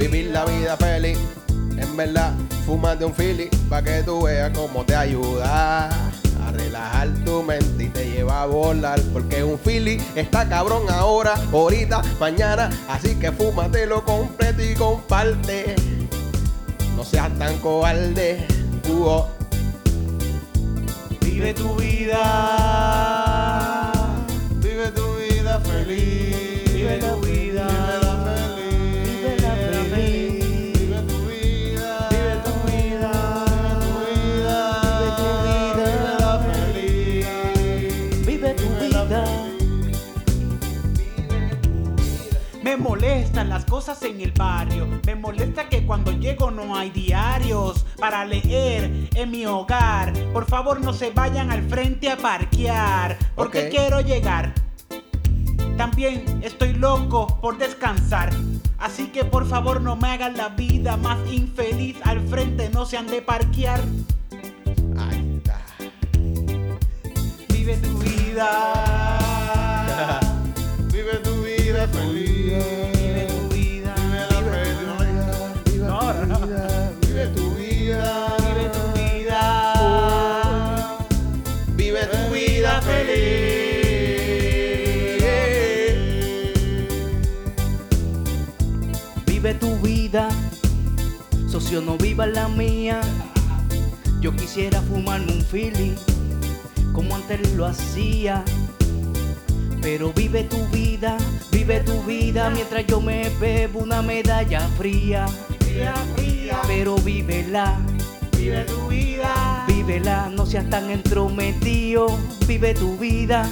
vivir 0.00 0.30
la 0.30 0.46
vida 0.46 0.78
feliz, 0.78 1.18
en 1.76 1.96
verdad, 1.96 2.32
fúmate 2.64 3.04
un 3.04 3.14
fili 3.14 3.50
para 3.68 3.82
que 3.82 4.02
tú 4.02 4.22
veas 4.22 4.50
cómo 4.56 4.82
te 4.84 4.96
ayuda 4.96 5.88
a 5.88 6.52
relajar 6.52 7.08
tu 7.26 7.42
mente 7.42 7.84
y 7.84 7.88
te 7.88 8.10
lleva 8.10 8.42
a 8.42 8.46
volar. 8.46 8.98
Porque 9.12 9.44
un 9.44 9.58
fili 9.58 10.00
está 10.14 10.48
cabrón 10.48 10.84
ahora, 10.88 11.34
ahorita, 11.52 12.00
mañana. 12.18 12.70
Así 12.88 13.14
que 13.16 13.30
fúmatelo 13.30 14.02
completo 14.04 14.62
y 14.62 14.74
comparte. 14.74 15.76
No 16.96 17.04
seas 17.04 17.30
tan 17.38 17.58
cobarde. 17.58 18.46
Uh, 18.88 19.04
oh. 19.04 19.28
Vive 21.20 21.52
tu 21.52 21.74
vida. 21.76 23.19
Cosas 43.70 44.02
en 44.02 44.20
el 44.20 44.32
barrio. 44.32 44.88
Me 45.06 45.14
molesta 45.14 45.68
que 45.68 45.86
cuando 45.86 46.10
llego 46.10 46.50
no 46.50 46.76
hay 46.76 46.90
diarios 46.90 47.86
para 47.98 48.24
leer 48.24 49.08
en 49.14 49.30
mi 49.30 49.46
hogar. 49.46 50.12
Por 50.32 50.44
favor, 50.46 50.80
no 50.80 50.92
se 50.92 51.12
vayan 51.12 51.52
al 51.52 51.62
frente 51.62 52.10
a 52.10 52.16
parquear. 52.16 53.16
Porque 53.36 53.68
quiero 53.68 54.00
llegar. 54.00 54.52
También 55.78 56.40
estoy 56.42 56.72
loco 56.72 57.38
por 57.40 57.56
descansar. 57.58 58.32
Así 58.78 59.06
que 59.06 59.24
por 59.24 59.46
favor 59.46 59.80
no 59.80 59.94
me 59.94 60.08
hagan 60.08 60.36
la 60.36 60.48
vida 60.48 60.96
más 60.96 61.18
infeliz. 61.30 61.96
Al 62.02 62.20
frente 62.26 62.70
no 62.70 62.84
se 62.84 62.96
han 62.98 63.06
de 63.06 63.22
parquear. 63.22 63.80
Ahí 64.98 65.36
está. 65.36 65.60
Vive 67.48 67.76
tu. 67.76 67.98
Vida. 68.00 68.80
Vive 70.92 71.14
tu 71.22 71.42
vida 71.42 71.86
feliz. 71.88 72.99
Socio 91.70 91.82
no 91.86 91.96
viva 91.96 92.26
la 92.26 92.48
mía. 92.48 93.00
Yo 94.20 94.34
quisiera 94.34 94.82
fumarme 94.82 95.32
un 95.32 95.42
fili, 95.42 95.94
como 96.92 97.14
antes 97.14 97.52
lo 97.52 97.64
hacía. 97.64 98.42
Pero 99.80 100.12
vive 100.12 100.42
tu 100.44 100.66
vida, 100.68 101.16
vive 101.52 101.80
tu 101.80 102.02
vida, 102.02 102.50
mientras 102.50 102.84
yo 102.86 103.00
me 103.00 103.30
bebo 103.40 103.78
una 103.80 104.02
medalla 104.02 104.60
fría. 104.76 105.26
Vida 105.64 105.94
fría. 106.16 106.60
Pero 106.66 106.96
vívela, 106.96 107.78
Vive 108.36 108.64
tu 108.64 108.88
vida. 108.88 109.64
vívela, 109.68 110.28
no 110.28 110.46
seas 110.46 110.68
tan 110.70 110.90
entrometido. 110.90 112.08
Vive 112.48 112.74
tu 112.74 112.96
vida, 112.98 113.48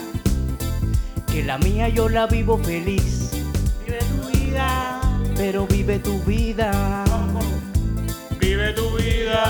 que 1.31 1.45
la 1.45 1.57
mía 1.59 1.89
yo 1.89 2.09
la 2.09 2.27
vivo 2.27 2.59
feliz. 2.59 3.31
Vive 3.87 3.99
tu 4.01 4.39
vida. 4.39 5.01
Pero 5.37 5.69
vive 5.69 6.01
tu 6.01 6.19
vida. 6.25 7.05
Vive 8.49 8.73
tu 8.73 8.89
vida. 8.97 9.45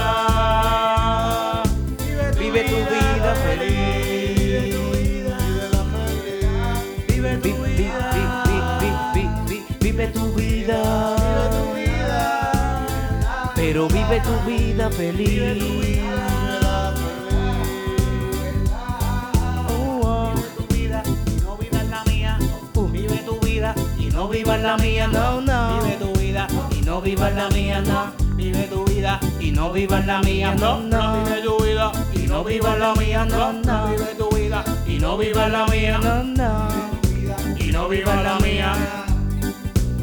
Vive 2.37 2.65
tu 2.65 2.75
vida. 2.75 2.91
vida 2.91 3.35
feliz. 3.47 4.75
Vive 7.07 7.37
tu 7.39 7.53
vida. 7.63 8.11
Vive 9.79 10.07
tu 10.09 10.35
vida. 10.35 10.81
Pero 13.55 13.87
vive 13.87 14.21
tu 14.21 14.35
vida 14.51 14.91
feliz. 14.91 16.01
Oh, 19.69 20.01
oh. 20.03 20.35
tu 20.57 20.75
vida 20.75 21.05
y 21.07 21.41
no 21.45 21.57
vivas 21.57 21.87
la 21.87 22.03
mía. 22.03 22.39
Vive 22.91 23.19
tu 23.19 23.39
vida 23.39 23.75
y 23.97 24.07
no 24.07 24.29
vivas 24.29 24.61
la 24.61 24.77
mía. 24.77 25.07
No, 25.07 25.41
no. 25.41 25.83
Vive 25.85 25.97
tu 25.99 26.13
vida 26.19 26.49
y 26.77 26.81
no 26.85 27.01
vivas 27.01 27.33
la 27.33 27.49
mía. 27.51 27.81
No. 27.81 28.29
Vive 28.39 28.69
tu 28.69 28.88
vida 28.99 29.21
y 29.39 29.53
no 29.53 29.73
vivas 29.73 30.05
la 30.07 30.21
mía. 30.23 30.55
No, 30.59 30.81
no. 30.81 31.23
Vive 31.25 31.43
tu 31.43 31.63
vida 31.63 31.93
y 32.13 32.27
no 32.27 32.43
vivas 32.43 32.79
la 32.79 32.95
mía. 32.95 33.25
No, 33.25 33.53
no. 33.53 33.89
Vive 33.91 34.15
tu 34.17 34.29
vida 34.37 34.65
y 34.87 34.99
no 34.99 35.17
vivas 35.17 35.51
la 35.51 35.67
mía. 35.67 35.99
No, 36.03 36.25
no. 36.25 36.69
Y 37.59 37.71
no 37.71 37.89
vivas 37.89 38.23
la 38.25 38.39
mía. 38.41 38.75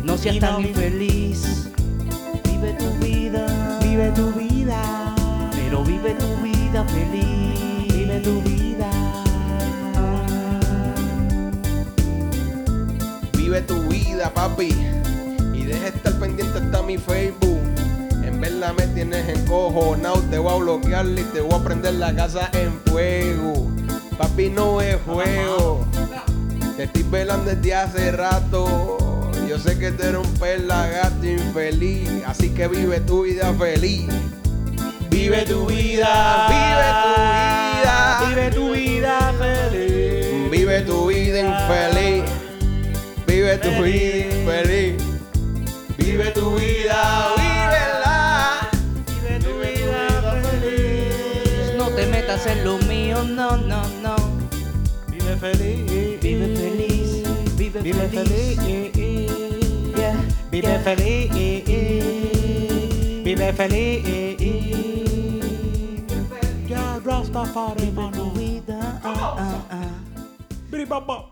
No 0.04 0.18
seas 0.18 0.40
tan 0.40 0.62
infeliz. 0.62 1.70
Vive 2.46 2.74
tu 2.74 2.90
vida. 3.06 3.80
Vive 3.82 4.12
tu 4.12 4.32
vida. 4.32 4.82
Pero 5.52 5.84
vive 5.84 6.14
tu 6.14 6.36
vida 6.38 6.86
feliz. 6.86 7.94
Vive 7.94 8.20
tu 8.22 8.42
vida. 8.44 8.90
Vive 13.34 13.62
tu 13.62 13.82
vida, 13.90 14.34
papi. 14.34 14.70
Y 15.54 15.64
deja 15.66 15.82
de 15.82 15.98
estar 15.98 16.14
pendiente 16.18 16.60
hasta 16.60 16.82
mi 16.82 16.98
Facebook. 16.98 17.55
En 18.36 18.42
verdad 18.42 18.74
me 18.74 18.86
tienes 18.88 19.30
encojonado. 19.30 20.22
Te 20.30 20.38
voy 20.38 20.54
a 20.54 20.58
bloquear 20.58 21.06
y 21.06 21.24
te 21.32 21.40
voy 21.40 21.54
a 21.54 21.64
prender 21.64 21.94
la 21.94 22.14
casa 22.14 22.50
en 22.52 22.74
fuego. 22.82 23.72
Papi, 24.18 24.50
no 24.50 24.82
es 24.82 24.98
juego. 25.06 25.86
Te 26.76 26.84
estoy 26.84 27.04
velando 27.04 27.56
desde 27.56 27.74
hace 27.74 28.12
rato. 28.12 29.32
Yo 29.48 29.58
sé 29.58 29.80
que 29.80 29.94
tú 29.94 30.04
eres 30.04 30.28
un 30.28 30.34
pelagato 30.34 31.26
infeliz. 31.26 32.10
Así 32.28 32.50
que 32.50 32.68
vive 32.68 33.00
tu 33.00 33.24
vida 33.24 33.54
feliz. 33.54 34.10
Vive 35.10 35.46
tu 35.46 35.68
vida, 35.68 36.48
vive 36.50 36.92
tu 37.06 37.14
vida. 37.80 38.20
Vive 38.28 38.52
tu 38.52 38.72
vida 38.74 39.34
feliz. 39.40 40.52
Vive 40.52 40.82
tu 40.82 41.08
vida 41.08 41.40
infeliz. 41.40 42.24
Vive 43.26 43.58
tu 43.60 43.70
vida 43.82 44.18
infeliz. 44.18 45.05
Vive, 57.86 58.08
Vive 58.08 58.10
feliz. 58.10 58.58
feliz. 58.58 59.96
Yeah, 59.96 60.18
Vive 60.50 60.68
yeah. 60.68 60.82
feliz. 60.84 61.30
Vive 63.24 63.54
feliz. 63.54 64.02
Ya 66.68 67.00
Rastafari, 67.06 67.92
mano. 67.92 68.32
vida. 68.32 69.00
Ah, 69.04 69.36
ah, 69.38 69.62
ah. 69.70 69.94
Biribamba. 70.72 71.30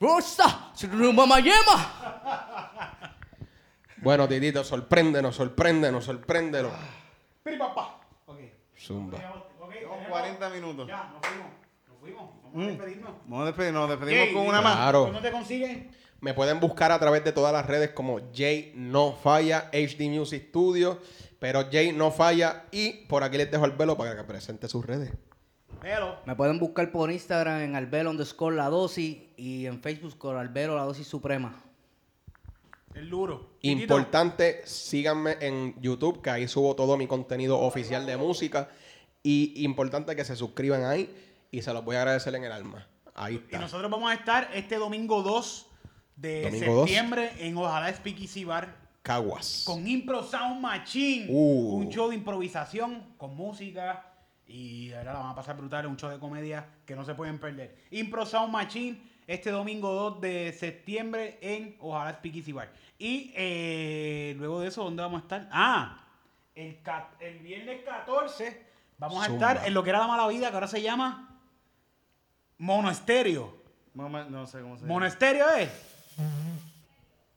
¡Bosta! 0.00 0.72
¡Rumba 0.90 1.40
yema! 1.40 1.76
Bueno, 3.98 4.26
Titito, 4.28 4.64
sorpréndenos, 4.64 5.36
sorpréndenos, 5.36 6.04
sorpréndenos. 6.04 6.72
Biribamba. 7.44 8.00
Ok. 8.26 8.38
Zumba. 8.78 9.18
Ok, 9.60 9.72
Llevamos 9.74 10.08
40 10.08 10.48
minutos. 10.50 10.88
Ya, 10.88 11.04
nos 11.12 11.20
fuimos. 11.26 11.63
Fuimos. 12.04 12.30
Vamos 12.52 12.66
a 12.66 12.70
despedirnos. 12.70 13.10
Vamos 13.26 13.48
a 13.48 13.52
despedir- 13.52 13.72
nos 13.72 13.88
despedimos 13.90 14.24
Jay, 14.26 14.34
con 14.34 14.46
una 14.46 14.60
más. 14.60 14.76
Claro. 14.76 15.06
¿Cómo 15.06 15.20
te 15.20 15.30
consiguen? 15.32 15.90
Me 16.20 16.34
pueden 16.34 16.60
buscar 16.60 16.92
a 16.92 16.98
través 16.98 17.24
de 17.24 17.32
todas 17.32 17.52
las 17.52 17.66
redes 17.66 17.90
como 17.90 18.20
Jay 18.34 18.72
No 18.76 19.12
Falla, 19.12 19.70
HD 19.72 20.08
Music 20.08 20.44
Studio. 20.48 21.00
Pero 21.38 21.64
Jay 21.70 21.92
No 21.92 22.10
Falla. 22.10 22.64
Y 22.70 23.06
por 23.06 23.22
aquí 23.24 23.36
les 23.38 23.50
dejo 23.50 23.64
al 23.64 23.72
velo 23.72 23.96
para 23.96 24.14
que 24.16 24.22
presente 24.24 24.68
sus 24.68 24.84
redes. 24.86 25.12
Pero. 25.80 26.18
Me 26.26 26.36
pueden 26.36 26.58
buscar 26.58 26.92
por 26.92 27.10
Instagram 27.10 27.60
en 27.62 27.76
Albero 27.76 28.10
underscore 28.10 28.56
la 28.56 28.68
dosis 28.68 29.18
y 29.36 29.66
en 29.66 29.80
Facebook 29.82 30.16
con 30.18 30.36
Albero 30.36 30.76
la 30.76 30.84
dosis 30.84 31.06
suprema. 31.06 31.60
El 32.94 33.10
duro. 33.10 33.56
Importante, 33.62 34.62
síganme 34.64 35.36
en 35.40 35.74
YouTube, 35.80 36.22
que 36.22 36.30
ahí 36.30 36.46
subo 36.46 36.76
todo 36.76 36.96
mi 36.96 37.06
contenido 37.08 37.58
oficial 37.58 38.06
de 38.06 38.16
música. 38.16 38.68
Y 39.22 39.64
importante 39.64 40.14
que 40.14 40.24
se 40.24 40.36
suscriban 40.36 40.84
ahí 40.84 41.12
y 41.54 41.62
se 41.62 41.72
los 41.72 41.84
voy 41.84 41.94
a 41.96 42.00
agradecer 42.00 42.34
en 42.34 42.44
el 42.44 42.52
alma. 42.52 42.86
Ahí 43.14 43.34
Y 43.34 43.36
está. 43.36 43.58
nosotros 43.60 43.88
vamos 43.90 44.10
a 44.10 44.14
estar 44.14 44.50
este 44.54 44.76
domingo 44.76 45.22
2 45.22 45.66
de 46.16 46.42
Domingo 46.42 46.74
2. 46.74 46.88
septiembre 46.88 47.32
en 47.38 47.56
Ojalá 47.56 47.92
Speakeasy 47.92 48.44
Bar 48.44 48.74
Caguas. 49.02 49.62
con 49.64 49.86
Impro 49.86 50.24
Sound 50.24 50.60
Machine. 50.60 51.26
Uh. 51.28 51.76
Un 51.76 51.90
show 51.90 52.08
de 52.08 52.16
improvisación 52.16 53.14
con 53.16 53.36
música. 53.36 54.04
Y 54.46 54.88
de 54.88 54.96
verdad 54.96 55.14
la 55.14 55.20
van 55.20 55.30
a 55.30 55.34
pasar 55.36 55.56
brutal. 55.56 55.86
Un 55.86 55.96
show 55.96 56.10
de 56.10 56.18
comedia 56.18 56.66
que 56.84 56.96
no 56.96 57.04
se 57.04 57.14
pueden 57.14 57.38
perder. 57.38 57.76
Impro 57.92 58.26
Sound 58.26 58.52
Machine 58.52 59.00
este 59.26 59.50
domingo 59.50 59.92
2 59.92 60.20
de 60.20 60.52
septiembre 60.52 61.38
en 61.40 61.76
Ojalá 61.80 62.14
Speakeasy 62.14 62.52
Bar. 62.52 62.72
Y 62.98 63.32
eh, 63.36 64.34
luego 64.38 64.60
de 64.60 64.68
eso, 64.68 64.82
¿dónde 64.82 65.02
vamos 65.02 65.20
a 65.20 65.22
estar? 65.22 65.48
Ah, 65.52 66.04
el, 66.54 67.38
viernes 67.42 67.82
14 67.84 68.66
vamos 68.98 69.22
a 69.22 69.26
Zumba. 69.26 69.52
estar 69.52 69.66
en 69.68 69.74
lo 69.74 69.82
que 69.82 69.90
era 69.90 70.00
la 70.00 70.06
mala 70.06 70.26
vida, 70.28 70.48
que 70.48 70.54
ahora 70.54 70.68
se 70.68 70.82
llama 70.82 71.33
Mono 72.58 72.90
Estéreo. 72.90 73.54
Mamá, 73.94 74.24
No 74.28 74.46
sé 74.46 74.60
cómo 74.60 74.76
se 74.76 74.82
llama. 74.82 74.92
Monasterio 74.94 75.48
es. 75.50 75.70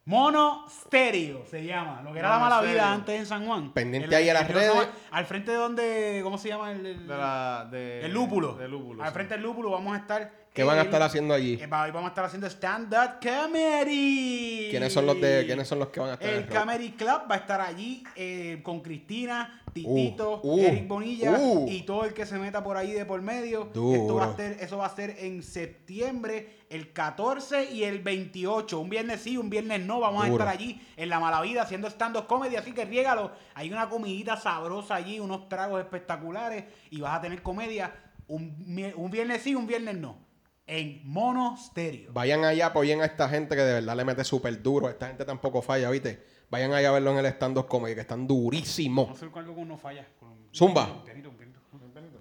Mono 0.05 0.65
Stereo 0.69 1.45
se 1.45 1.65
llama. 1.65 2.01
Lo 2.01 2.13
que 2.13 2.19
era 2.19 2.29
la 2.29 2.35
mala 2.39 2.55
Monasterio. 2.55 2.73
vida 2.75 2.93
antes 2.93 3.19
en 3.19 3.25
San 3.25 3.45
Juan. 3.45 3.73
Pendiente 3.73 4.07
El- 4.07 4.13
ahí 4.15 4.29
a 4.29 4.33
las 4.35 4.47
el 4.49 4.55
redes. 4.55 4.89
Al 5.11 5.25
frente 5.25 5.51
de 5.51 5.57
donde. 5.57 6.21
¿Cómo 6.23 6.37
se 6.37 6.47
llama? 6.47 6.71
El, 6.71 6.85
el- 6.85 7.07
De 7.07 7.17
la, 7.17 7.67
de, 7.69 8.05
el 8.05 8.13
lúpulo. 8.13 8.53
De 8.55 8.69
lúpulo. 8.69 9.03
Al 9.03 9.09
sí. 9.09 9.13
frente 9.13 9.33
del 9.33 9.43
lúpulo 9.43 9.71
vamos 9.71 9.93
a 9.93 9.99
estar. 9.99 10.31
¿Qué 10.57 10.63
van 10.63 10.77
a 10.77 10.81
en- 10.81 10.87
estar 10.87 11.01
haciendo 11.03 11.33
allí? 11.33 11.57
eh, 11.61 11.67
va- 11.67 11.85
Vamos 11.87 12.05
a 12.05 12.07
estar 12.09 12.25
haciendo 12.25 12.47
stand-up 12.47 13.19
comedy. 13.21 14.67
¿Quiénes 14.71 14.91
son 14.91 15.05
los 15.05 15.19
de 15.21 15.43
quiénes 15.45 15.67
son 15.67 15.79
los 15.79 15.89
que 15.89 15.99
van 15.99 16.09
a 16.09 16.13
estar? 16.13 16.29
El? 16.29 16.47
Comedy 16.47 16.91
Club 16.91 17.21
va 17.29 17.35
a 17.35 17.37
estar 17.37 17.61
allí 17.61 18.03
eh, 18.15 18.59
con 18.63 18.81
Cristina, 18.81 19.61
Titito, 19.73 20.41
Uh, 20.43 20.55
uh, 20.55 20.59
Eric 20.59 20.87
Bonilla 20.87 21.37
uh. 21.39 21.67
y 21.69 21.83
todo 21.83 22.05
el 22.05 22.13
que 22.13 22.25
se 22.25 22.39
meta 22.39 22.63
por 22.63 22.75
ahí 22.77 22.91
de 22.91 23.05
por 23.05 23.21
medio. 23.21 23.67
Esto 23.67 24.15
va 24.15 24.25
a 24.25 24.35
ser, 24.35 24.57
eso 24.59 24.77
va 24.77 24.87
a 24.87 24.95
ser 24.95 25.15
en 25.19 25.43
septiembre, 25.43 26.57
el 26.69 26.91
14 26.91 27.71
y 27.71 27.83
el 27.83 27.99
28. 27.99 28.79
Un 28.79 28.89
viernes 28.89 29.21
sí, 29.21 29.37
un 29.37 29.49
viernes 29.51 29.85
no. 29.85 29.99
Vamos 29.99 30.25
a 30.25 30.27
estar 30.27 30.47
allí 30.47 30.81
en 30.97 31.09
La 31.09 31.19
Malavida 31.19 31.61
haciendo 31.61 31.87
stand-up 31.89 32.25
comedy. 32.27 32.55
Así 32.55 32.71
que 32.71 32.85
riégalo. 32.85 33.31
Hay 33.53 33.71
una 33.71 33.87
comidita 33.89 34.35
sabrosa 34.37 34.95
allí, 34.95 35.19
unos 35.19 35.47
tragos 35.49 35.79
espectaculares 35.79 36.63
y 36.89 36.99
vas 36.99 37.15
a 37.17 37.21
tener 37.21 37.41
comedia 37.43 37.93
un 38.27 39.09
viernes 39.11 39.43
sí, 39.43 39.53
un 39.55 39.67
viernes 39.67 39.95
no. 39.97 40.26
En 40.67 41.01
Mono 41.05 41.55
Stereo. 41.57 42.11
Vayan 42.11 42.43
allá, 42.43 42.67
apoyen 42.67 43.01
a 43.01 43.05
esta 43.05 43.29
gente 43.29 43.55
que 43.55 43.61
de 43.61 43.73
verdad 43.75 43.95
le 43.95 44.03
mete 44.03 44.23
súper 44.25 44.61
duro. 44.61 44.89
Esta 44.89 45.07
gente 45.07 45.23
tampoco 45.23 45.61
falla, 45.61 45.89
¿viste? 45.89 46.21
Vayan 46.49 46.73
allá 46.73 46.89
a 46.89 46.91
verlo 46.91 47.11
en 47.11 47.19
el 47.19 47.25
stand-up 47.27 47.67
comedy, 47.67 47.95
que 47.95 48.01
están 48.01 48.27
durísimos. 48.27 49.05
Vamos 49.05 49.21
a 49.23 49.25
hacer 49.25 49.39
algo 49.39 49.55
con 49.55 49.67
no 49.67 49.77
falla. 49.77 50.05
Con- 50.19 50.35
Zumba. 50.53 50.85
Un 50.87 51.03
pianito, 51.05 51.29
un 51.29 51.35
pianito, 51.37 51.59
un 51.71 51.79
pianito. 51.91 52.19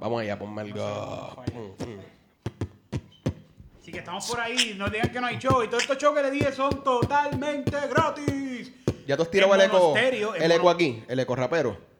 Vamos 0.00 0.22
allá, 0.22 0.38
ponme 0.38 0.62
el 0.62 0.68
No 0.70 0.74
sé, 0.76 0.80
go. 0.80 1.44
no 1.54 2.02
Así 3.80 3.92
que 3.92 3.98
estamos 3.98 4.26
por 4.30 4.40
ahí, 4.40 4.74
no 4.78 4.88
digan 4.88 5.10
que 5.12 5.20
no 5.20 5.26
hay 5.26 5.36
show. 5.38 5.62
Y 5.62 5.66
todos 5.68 5.82
estos 5.82 5.98
shows 5.98 6.16
que 6.16 6.22
les 6.22 6.32
dije 6.32 6.52
son 6.52 6.82
totalmente 6.82 7.76
gratis. 7.88 8.72
Ya 9.06 9.16
tú 9.16 9.24
has 9.24 9.30
tirado 9.30 9.54
el 9.54 9.60
eco. 9.60 9.94
El 9.96 10.52
eco 10.52 10.70
aquí, 10.70 11.04
el 11.06 11.20
eco 11.20 11.36
rapero. 11.36 11.91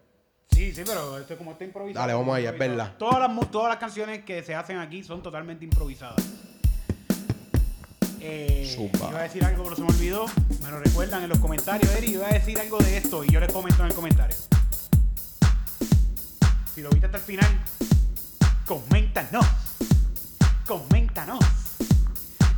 Sí, 0.63 0.73
sí, 0.73 0.83
pero 0.87 1.19
esto 1.19 1.33
es 1.33 1.39
como 1.39 1.51
está 1.51 1.65
improvisado. 1.65 2.07
Dale, 2.07 2.15
vamos 2.17 2.37
allá, 2.37 2.51
es 2.51 2.59
verdad. 2.59 2.93
Todas 2.97 3.19
las, 3.19 3.51
todas 3.51 3.69
las 3.69 3.79
canciones 3.79 4.23
que 4.23 4.45
se 4.45 4.55
hacen 4.55 4.79
aquí 4.79 5.03
son 5.03 5.21
totalmente 5.21 5.65
improvisadas. 5.65 6.23
Eh, 8.21 8.73
Zumba. 8.73 9.09
iba 9.09 9.19
a 9.19 9.23
decir 9.25 9.45
algo, 9.45 9.65
pero 9.65 9.75
se 9.75 9.83
me 9.83 9.89
olvidó. 9.89 10.27
Me 10.63 10.71
lo 10.71 10.79
recuerdan 10.79 11.25
en 11.25 11.31
los 11.31 11.41
comentarios, 11.41 11.93
Eri. 11.97 12.13
Iba 12.13 12.29
a 12.29 12.33
decir 12.33 12.61
algo 12.61 12.79
de 12.79 12.97
esto 12.97 13.25
y 13.25 13.31
yo 13.31 13.41
les 13.41 13.51
comento 13.51 13.83
en 13.83 13.89
el 13.89 13.95
comentario. 13.95 14.37
Si 16.73 16.81
lo 16.81 16.91
viste 16.91 17.07
hasta 17.07 17.19
el 17.19 17.25
final, 17.25 17.61
coméntanos. 18.65 19.45
Coméntanos. 20.65 21.62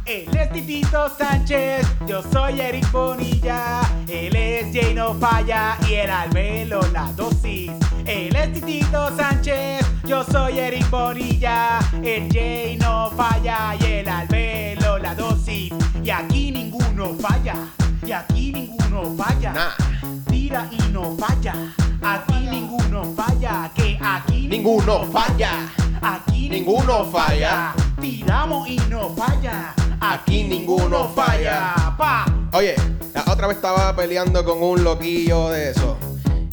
Él 0.06 0.36
es 0.36 0.52
Titito 0.52 1.08
Sánchez, 1.16 1.86
yo 2.06 2.22
soy 2.30 2.60
Eric 2.60 2.90
Bonilla. 2.92 3.80
Él 4.06 4.36
es 4.36 4.74
Jay 4.74 4.92
No 4.94 5.14
Falla 5.14 5.78
y 5.88 5.94
el 5.94 6.10
Albelo 6.10 6.80
la 6.92 7.10
dosis. 7.12 7.70
Él 8.04 8.36
es 8.36 8.52
Titito 8.52 9.16
Sánchez, 9.16 9.86
yo 10.06 10.22
soy 10.24 10.58
Eric 10.58 10.90
Bonilla. 10.90 11.78
El 12.02 12.30
Jay 12.30 12.76
No 12.76 13.10
Falla 13.16 13.76
y 13.80 13.84
el 13.84 14.08
Albelo 14.08 14.98
la 14.98 15.14
dosis. 15.14 15.72
Y 16.02 16.10
aquí 16.10 16.52
ninguno 16.52 17.14
falla, 17.14 17.54
y 18.06 18.12
aquí 18.12 18.52
ninguno 18.52 19.14
falla. 19.16 19.52
Nah. 19.52 20.24
Tira 20.26 20.68
y 20.70 20.92
no 20.92 21.16
falla, 21.16 21.54
aquí 22.02 22.48
ninguno 22.50 23.04
falla, 23.16 23.70
que 23.74 23.98
aquí 24.00 24.48
ninguno 24.48 24.98
ninguno 24.98 25.12
falla. 25.12 25.70
Aquí 26.02 26.50
Ninguno 26.50 27.04
falla. 27.06 27.74
Tiramos 27.98 28.68
y 28.68 28.76
no 28.90 29.08
falla. 29.16 29.74
Aquí 30.00 30.44
ninguno 30.44 31.08
falla. 31.08 31.94
Pa. 31.96 32.26
Oye, 32.52 32.74
la 33.14 33.24
otra 33.32 33.46
vez 33.46 33.56
estaba 33.56 33.96
peleando 33.96 34.44
con 34.44 34.62
un 34.62 34.84
loquillo 34.84 35.48
de 35.48 35.70
eso. 35.70 35.96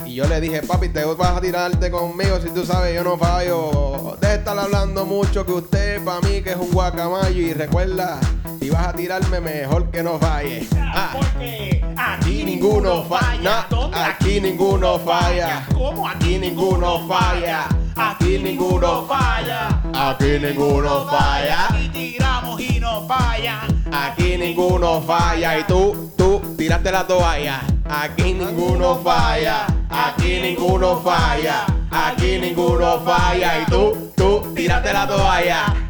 Y 0.05 0.15
yo 0.15 0.25
le 0.27 0.39
dije, 0.39 0.61
papi, 0.63 0.89
te 0.89 1.03
vas 1.03 1.37
a 1.37 1.41
tirarte 1.41 1.91
conmigo 1.91 2.39
si 2.39 2.49
tú 2.51 2.65
sabes, 2.65 2.95
yo 2.95 3.03
no 3.03 3.17
fallo. 3.17 4.17
De 4.21 4.35
estar 4.35 4.57
hablando 4.57 5.05
mucho 5.05 5.45
que 5.45 5.51
usted 5.51 6.03
para 6.03 6.21
mí 6.21 6.41
que 6.41 6.51
es 6.51 6.57
un 6.57 6.71
guacamayo. 6.71 7.41
Y 7.41 7.53
recuerda, 7.53 8.19
si 8.61 8.69
vas 8.69 8.87
a 8.87 8.93
tirarme, 8.93 9.39
mejor 9.39 9.89
que 9.89 10.03
no 10.03 10.19
falle. 10.19 10.67
Ah, 10.77 11.09
Porque 11.13 11.83
Aquí 11.97 12.43
ninguno 12.43 13.03
falla. 13.03 13.67
Aquí 13.91 14.39
ninguno 14.39 14.99
falla. 14.99 15.65
¿Cómo? 15.73 16.07
Aquí 16.07 16.37
ninguno 16.37 17.07
falla. 17.07 17.67
Aquí 17.95 18.37
ninguno 18.37 19.07
falla. 19.07 19.81
Aquí 19.93 20.39
ninguno 20.39 21.05
falla. 21.07 21.67
Aquí 21.69 21.89
tiramos 21.89 22.61
y 22.61 22.79
no 22.79 23.07
falla. 23.07 23.61
Aquí 23.91 24.37
ninguno 24.37 25.01
falla 25.01 25.59
y 25.59 25.63
tú, 25.63 26.11
tú, 26.15 26.55
tiraste 26.55 26.91
la 26.91 27.07
toalla. 27.07 27.61
Aquí 27.89 28.33
ninguno 28.33 28.95
falla. 29.03 29.65
Aquí 29.89 30.39
ninguno 30.39 31.01
falla. 31.01 31.65
Aquí 31.89 32.37
ninguno 32.39 32.99
falla 33.01 33.59
y 33.61 33.65
tú, 33.65 34.11
tú, 34.15 34.53
tiraste 34.53 34.93
la 34.93 35.07
toalla. 35.07 35.80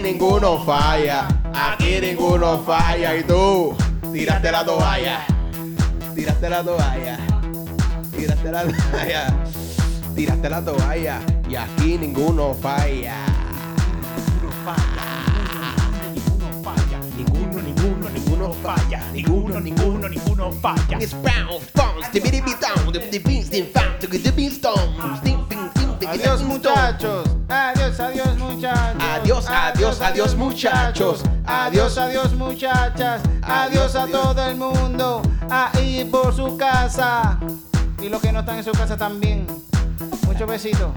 Ninguno 0.00 0.58
falla. 0.64 1.26
Aquí 1.52 2.00
ninguno 2.00 2.62
falla 2.64 3.16
y 3.16 3.22
tú, 3.22 3.76
tiraste 4.12 4.50
la 4.50 4.64
toalla. 4.64 5.26
Tiraste 6.14 6.48
la 6.48 6.62
toalla. 6.62 7.18
Tiraste 8.16 8.50
la 8.50 8.62
toalla. 8.64 9.34
Tiraste 10.14 10.48
la 10.48 10.64
toalla 10.64 11.20
y 11.48 11.56
aquí 11.56 11.98
ninguno 11.98 12.54
falla. 12.54 13.14
Ninguno. 17.16 17.60
Ninguno, 17.62 18.08
ninguno, 18.08 18.52
falla. 18.62 19.02
Ninguno, 19.12 19.60
ninguno, 19.60 20.08
ninguno 20.08 20.50
falla. 20.52 20.98
It's 20.98 21.12
brown, 21.14 21.60
bounce, 21.74 22.08
the 22.12 22.20
down, 22.20 22.92
the 22.92 23.00
the 23.00 24.18
the 24.18 24.32
beans 24.32 24.60
Adiós 26.06 26.42
muchachos. 26.42 27.24
Adiós, 27.48 28.00
adiós 28.00 28.36
muchachos. 28.36 29.02
Adiós, 29.02 29.46
adiós, 29.48 30.00
adiós, 30.00 30.34
muchachos. 30.34 31.22
Adiós, 31.46 31.98
adiós 31.98 32.32
muchachas. 32.32 33.22
Adiós 33.42 33.96
a 33.96 34.06
todo 34.06 34.42
el 34.42 34.56
mundo. 34.56 35.22
Ahí 35.48 36.04
por 36.10 36.34
su 36.34 36.56
casa. 36.56 37.38
Y 38.02 38.08
los 38.08 38.20
que 38.20 38.32
no 38.32 38.40
están 38.40 38.58
en 38.58 38.64
su 38.64 38.72
casa 38.72 38.96
también. 38.96 39.46
Muchos 40.26 40.48
besitos. 40.48 40.90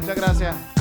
Muchas 0.00 0.16
gracias. 0.16 0.77